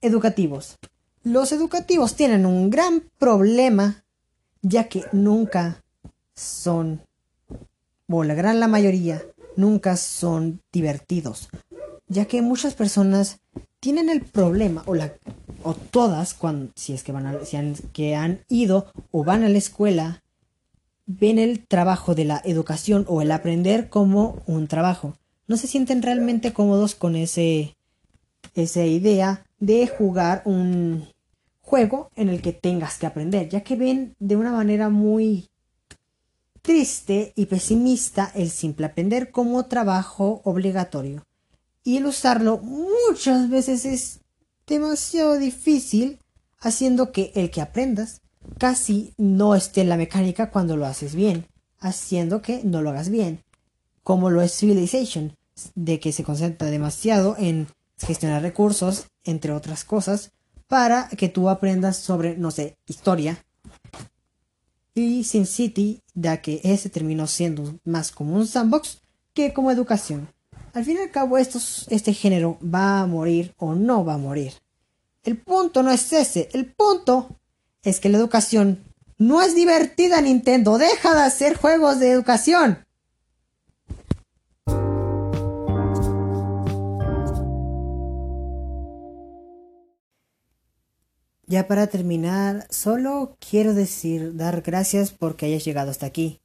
Educativos. 0.00 0.78
Los 1.22 1.52
educativos 1.52 2.16
tienen 2.16 2.46
un 2.46 2.70
gran 2.70 3.02
problema 3.18 4.04
ya 4.62 4.88
que 4.88 5.04
nunca 5.12 5.82
son, 6.34 7.02
o 8.08 8.24
la 8.24 8.34
gran 8.34 8.60
la 8.60 8.68
mayoría, 8.68 9.22
nunca 9.56 9.96
son 9.96 10.62
divertidos, 10.72 11.48
ya 12.08 12.24
que 12.24 12.42
muchas 12.42 12.74
personas 12.74 13.40
tienen 13.80 14.10
el 14.10 14.20
problema, 14.20 14.82
o, 14.86 14.94
la, 14.94 15.12
o 15.62 15.74
todas, 15.74 16.34
cuando, 16.34 16.70
si 16.76 16.92
es 16.92 17.02
que, 17.02 17.12
van 17.12 17.26
a, 17.26 17.44
si 17.44 17.56
han, 17.56 17.74
que 17.92 18.14
han 18.14 18.40
ido 18.48 18.86
o 19.10 19.24
van 19.24 19.42
a 19.42 19.48
la 19.48 19.58
escuela, 19.58 20.22
ven 21.06 21.38
el 21.38 21.66
trabajo 21.66 22.14
de 22.14 22.26
la 22.26 22.40
educación 22.44 23.04
o 23.08 23.22
el 23.22 23.32
aprender 23.32 23.88
como 23.88 24.42
un 24.46 24.68
trabajo. 24.68 25.16
No 25.48 25.56
se 25.56 25.66
sienten 25.66 26.02
realmente 26.02 26.52
cómodos 26.52 26.94
con 26.94 27.16
ese, 27.16 27.76
esa 28.54 28.84
idea 28.84 29.44
de 29.58 29.88
jugar 29.88 30.42
un 30.44 31.08
juego 31.62 32.10
en 32.16 32.28
el 32.28 32.42
que 32.42 32.52
tengas 32.52 32.98
que 32.98 33.06
aprender, 33.06 33.48
ya 33.48 33.62
que 33.62 33.76
ven 33.76 34.14
de 34.18 34.36
una 34.36 34.52
manera 34.52 34.88
muy 34.88 35.48
triste 36.62 37.32
y 37.34 37.46
pesimista 37.46 38.30
el 38.34 38.50
simple 38.50 38.86
aprender 38.86 39.30
como 39.30 39.64
trabajo 39.66 40.42
obligatorio. 40.44 41.24
Y 41.82 41.96
el 41.96 42.06
usarlo 42.06 42.58
muchas 42.58 43.48
veces 43.48 43.84
es 43.84 44.20
demasiado 44.66 45.38
difícil, 45.38 46.18
haciendo 46.60 47.12
que 47.12 47.32
el 47.34 47.50
que 47.50 47.60
aprendas 47.60 48.20
casi 48.58 49.14
no 49.16 49.54
esté 49.54 49.80
en 49.80 49.88
la 49.88 49.96
mecánica 49.96 50.50
cuando 50.50 50.76
lo 50.76 50.86
haces 50.86 51.14
bien, 51.14 51.46
haciendo 51.78 52.42
que 52.42 52.62
no 52.64 52.82
lo 52.82 52.90
hagas 52.90 53.08
bien, 53.08 53.42
como 54.02 54.30
lo 54.30 54.42
es 54.42 54.56
Civilization, 54.56 55.36
de 55.74 56.00
que 56.00 56.12
se 56.12 56.24
concentra 56.24 56.70
demasiado 56.70 57.36
en 57.38 57.68
gestionar 57.98 58.42
recursos, 58.42 59.06
entre 59.24 59.52
otras 59.52 59.84
cosas, 59.84 60.32
para 60.68 61.08
que 61.08 61.28
tú 61.28 61.48
aprendas 61.48 61.96
sobre, 61.96 62.36
no 62.36 62.50
sé, 62.50 62.76
historia. 62.86 63.44
Y 64.94 65.24
Sin 65.24 65.46
City, 65.46 66.02
ya 66.14 66.40
que 66.40 66.60
ese 66.64 66.90
terminó 66.90 67.26
siendo 67.26 67.78
más 67.84 68.12
como 68.12 68.36
un 68.36 68.46
sandbox 68.46 69.00
que 69.34 69.52
como 69.52 69.70
educación. 69.70 70.28
Al 70.72 70.84
fin 70.84 70.98
y 70.98 71.02
al 71.02 71.10
cabo, 71.10 71.36
este 71.38 72.14
género 72.14 72.58
va 72.62 73.00
a 73.00 73.06
morir 73.06 73.54
o 73.58 73.74
no 73.74 74.04
va 74.04 74.14
a 74.14 74.18
morir. 74.18 74.52
El 75.24 75.36
punto 75.36 75.82
no 75.82 75.90
es 75.90 76.12
ese, 76.12 76.48
el 76.52 76.66
punto 76.72 77.36
es 77.82 77.98
que 78.00 78.08
la 78.08 78.18
educación 78.18 78.84
no 79.18 79.42
es 79.42 79.54
divertida, 79.54 80.20
Nintendo. 80.20 80.78
Deja 80.78 81.14
de 81.14 81.22
hacer 81.22 81.56
juegos 81.56 81.98
de 82.00 82.10
educación. 82.10 82.86
Ya 91.46 91.66
para 91.66 91.88
terminar, 91.88 92.66
solo 92.70 93.36
quiero 93.40 93.74
decir, 93.74 94.36
dar 94.36 94.62
gracias 94.62 95.10
porque 95.10 95.46
hayas 95.46 95.64
llegado 95.64 95.90
hasta 95.90 96.06
aquí. 96.06 96.40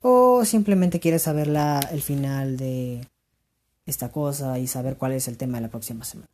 O 0.00 0.46
simplemente 0.46 0.98
quieres 0.98 1.22
saber 1.22 1.46
la, 1.46 1.78
el 1.92 2.00
final 2.00 2.56
de 2.56 3.06
esta 3.86 4.10
cosa 4.10 4.58
y 4.58 4.66
saber 4.66 4.96
cuál 4.96 5.12
es 5.12 5.28
el 5.28 5.36
tema 5.36 5.58
de 5.58 5.62
la 5.62 5.70
próxima 5.70 6.04
semana. 6.04 6.28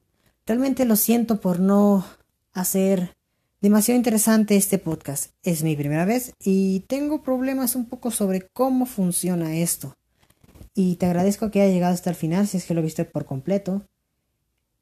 Realmente 0.47 0.85
lo 0.85 0.97
siento 0.97 1.41
por 1.41 1.61
no 1.61 2.05
hacer 2.53 3.17
demasiado 3.61 3.97
interesante 3.97 4.57
este 4.57 4.79
podcast. 4.79 5.33
Es 5.43 5.63
mi 5.63 5.77
primera 5.77 6.05
vez 6.05 6.33
y 6.41 6.81
tengo 6.89 7.23
problemas 7.23 7.75
un 7.75 7.87
poco 7.87 8.11
sobre 8.11 8.49
cómo 8.53 8.87
funciona 8.87 9.57
esto. 9.57 9.97
Y 10.75 10.97
te 10.97 11.07
agradezco 11.07 11.51
que 11.51 11.63
haya 11.63 11.73
llegado 11.73 11.95
hasta 11.95 12.11
el 12.11 12.17
final 12.17 12.47
si 12.47 12.59
es 12.59 12.65
que 12.65 12.75
lo 12.75 12.83
viste 12.83 13.05
por 13.05 13.25
completo. 13.25 13.83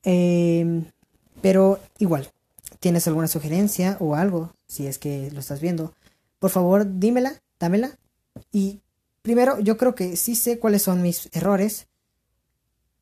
Eh, 0.02 0.84
pero 1.40 1.80
igual, 1.98 2.28
tienes 2.80 3.06
alguna 3.06 3.28
sugerencia 3.28 3.96
o 4.00 4.14
algo, 4.14 4.54
si 4.66 4.86
es 4.86 4.98
que 4.98 5.30
lo 5.30 5.40
estás 5.40 5.60
viendo, 5.60 5.94
por 6.38 6.50
favor 6.50 6.98
dímela, 6.98 7.40
dámela. 7.58 7.98
Y 8.52 8.80
primero, 9.22 9.58
yo 9.60 9.76
creo 9.76 9.94
que 9.94 10.16
sí 10.16 10.34
sé 10.34 10.58
cuáles 10.58 10.82
son 10.82 11.00
mis 11.00 11.30
errores. 11.32 11.86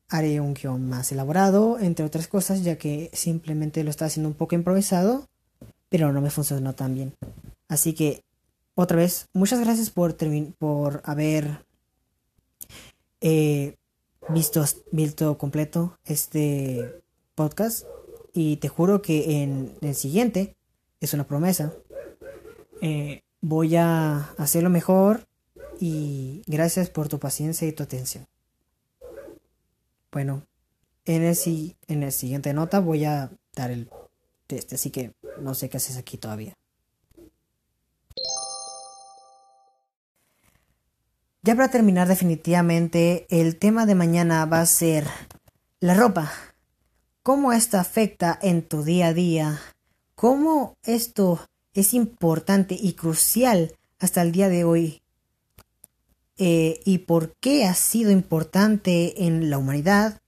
Haré 0.09 0.39
un 0.39 0.53
guion 0.53 0.87
más 0.87 1.11
elaborado, 1.11 1.79
entre 1.79 2.05
otras 2.05 2.27
cosas, 2.27 2.63
ya 2.63 2.77
que 2.77 3.09
simplemente 3.13 3.83
lo 3.83 3.89
está 3.89 4.05
haciendo 4.05 4.29
un 4.29 4.35
poco 4.35 4.55
improvisado, 4.55 5.27
pero 5.89 6.11
no 6.11 6.21
me 6.21 6.29
funcionó 6.29 6.73
tan 6.73 6.93
bien. 6.95 7.13
Así 7.67 7.93
que, 7.93 8.23
otra 8.75 8.97
vez, 8.97 9.27
muchas 9.33 9.59
gracias 9.59 9.89
por, 9.89 10.15
por 10.57 11.01
haber 11.05 11.65
eh, 13.21 13.75
visto, 14.29 14.63
visto 14.91 15.37
completo 15.37 15.97
este 16.05 17.01
podcast. 17.35 17.85
Y 18.33 18.57
te 18.57 18.67
juro 18.67 19.01
que 19.01 19.43
en 19.43 19.75
el 19.81 19.95
siguiente, 19.95 20.55
es 20.99 21.13
una 21.13 21.25
promesa, 21.25 21.73
eh, 22.81 23.21
voy 23.41 23.75
a 23.75 24.31
hacerlo 24.37 24.69
mejor 24.69 25.27
y 25.79 26.41
gracias 26.47 26.89
por 26.89 27.09
tu 27.09 27.19
paciencia 27.19 27.67
y 27.67 27.73
tu 27.73 27.83
atención. 27.83 28.25
Bueno, 30.13 30.45
en 31.05 31.23
el, 31.23 31.35
en 31.87 32.03
el 32.03 32.11
siguiente 32.11 32.53
nota 32.53 32.79
voy 32.79 33.03
a 33.03 33.31
dar 33.55 33.71
el 33.71 33.89
test, 34.45 34.73
así 34.73 34.91
que 34.91 35.13
no 35.39 35.55
sé 35.55 35.69
qué 35.69 35.77
haces 35.77 35.97
aquí 35.97 36.17
todavía. 36.17 36.53
Ya 41.41 41.55
para 41.55 41.69
terminar 41.69 42.07
definitivamente, 42.07 43.25
el 43.29 43.57
tema 43.57 43.85
de 43.85 43.95
mañana 43.95 44.45
va 44.45 44.61
a 44.61 44.65
ser 44.65 45.07
la 45.79 45.95
ropa. 45.95 46.31
Cómo 47.23 47.51
esto 47.51 47.77
afecta 47.77 48.37
en 48.41 48.61
tu 48.61 48.83
día 48.83 49.07
a 49.07 49.13
día, 49.13 49.59
cómo 50.15 50.75
esto 50.83 51.45
es 51.73 51.93
importante 51.93 52.77
y 52.79 52.93
crucial 52.93 53.75
hasta 53.99 54.21
el 54.21 54.31
día 54.31 54.47
de 54.47 54.63
hoy 54.63 55.02
eh, 56.37 56.81
y 56.85 56.99
por 56.99 57.35
qué 57.39 57.65
ha 57.65 57.75
sido 57.75 58.11
importante 58.11 59.25
en 59.25 59.49
la 59.49 59.57
humanidad, 59.57 60.19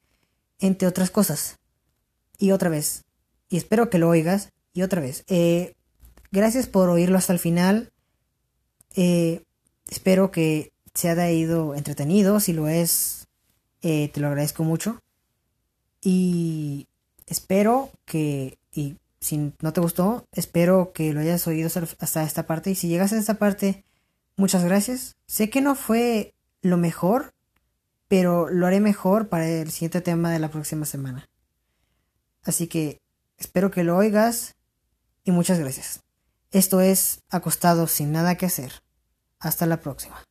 entre 0.59 0.87
otras 0.87 1.09
cosas. 1.09 1.57
Y 2.37 2.51
otra 2.51 2.69
vez, 2.69 3.03
y 3.49 3.57
espero 3.57 3.89
que 3.89 3.97
lo 3.97 4.09
oigas, 4.09 4.49
y 4.73 4.81
otra 4.81 5.01
vez, 5.01 5.23
eh, 5.27 5.73
gracias 6.31 6.67
por 6.67 6.89
oírlo 6.89 7.17
hasta 7.17 7.33
el 7.33 7.39
final. 7.39 7.91
Eh, 8.95 9.43
espero 9.89 10.31
que 10.31 10.71
se 10.93 11.09
haya 11.09 11.29
ido 11.31 11.75
entretenido, 11.75 12.39
si 12.39 12.53
lo 12.53 12.67
es, 12.67 13.27
te 13.81 14.11
lo 14.15 14.27
agradezco 14.27 14.63
mucho. 14.63 14.99
Y 16.01 16.87
espero 17.27 17.91
que, 18.05 18.57
y 18.73 18.95
si 19.19 19.53
no 19.61 19.73
te 19.73 19.81
gustó, 19.81 20.27
espero 20.31 20.91
que 20.93 21.13
lo 21.13 21.19
hayas 21.19 21.47
oído 21.47 21.69
hasta 21.99 22.23
esta 22.23 22.47
parte. 22.47 22.71
Y 22.71 22.75
si 22.75 22.87
llegas 22.87 23.13
a 23.13 23.17
esta 23.17 23.35
parte, 23.35 23.83
muchas 24.35 24.63
gracias. 24.63 25.15
Sé 25.27 25.49
que 25.49 25.61
no 25.61 25.75
fue 25.75 26.33
lo 26.61 26.77
mejor, 26.77 27.33
pero 28.07 28.49
lo 28.49 28.67
haré 28.67 28.79
mejor 28.79 29.29
para 29.29 29.47
el 29.47 29.71
siguiente 29.71 30.01
tema 30.01 30.31
de 30.31 30.39
la 30.39 30.49
próxima 30.49 30.85
semana. 30.85 31.27
Así 32.43 32.67
que 32.67 33.01
espero 33.37 33.71
que 33.71 33.83
lo 33.83 33.97
oigas 33.97 34.55
y 35.23 35.31
muchas 35.31 35.59
gracias. 35.59 36.01
Esto 36.51 36.79
es 36.79 37.21
Acostado 37.29 37.87
sin 37.87 38.11
nada 38.11 38.35
que 38.35 38.45
hacer. 38.45 38.83
Hasta 39.39 39.65
la 39.65 39.81
próxima. 39.81 40.23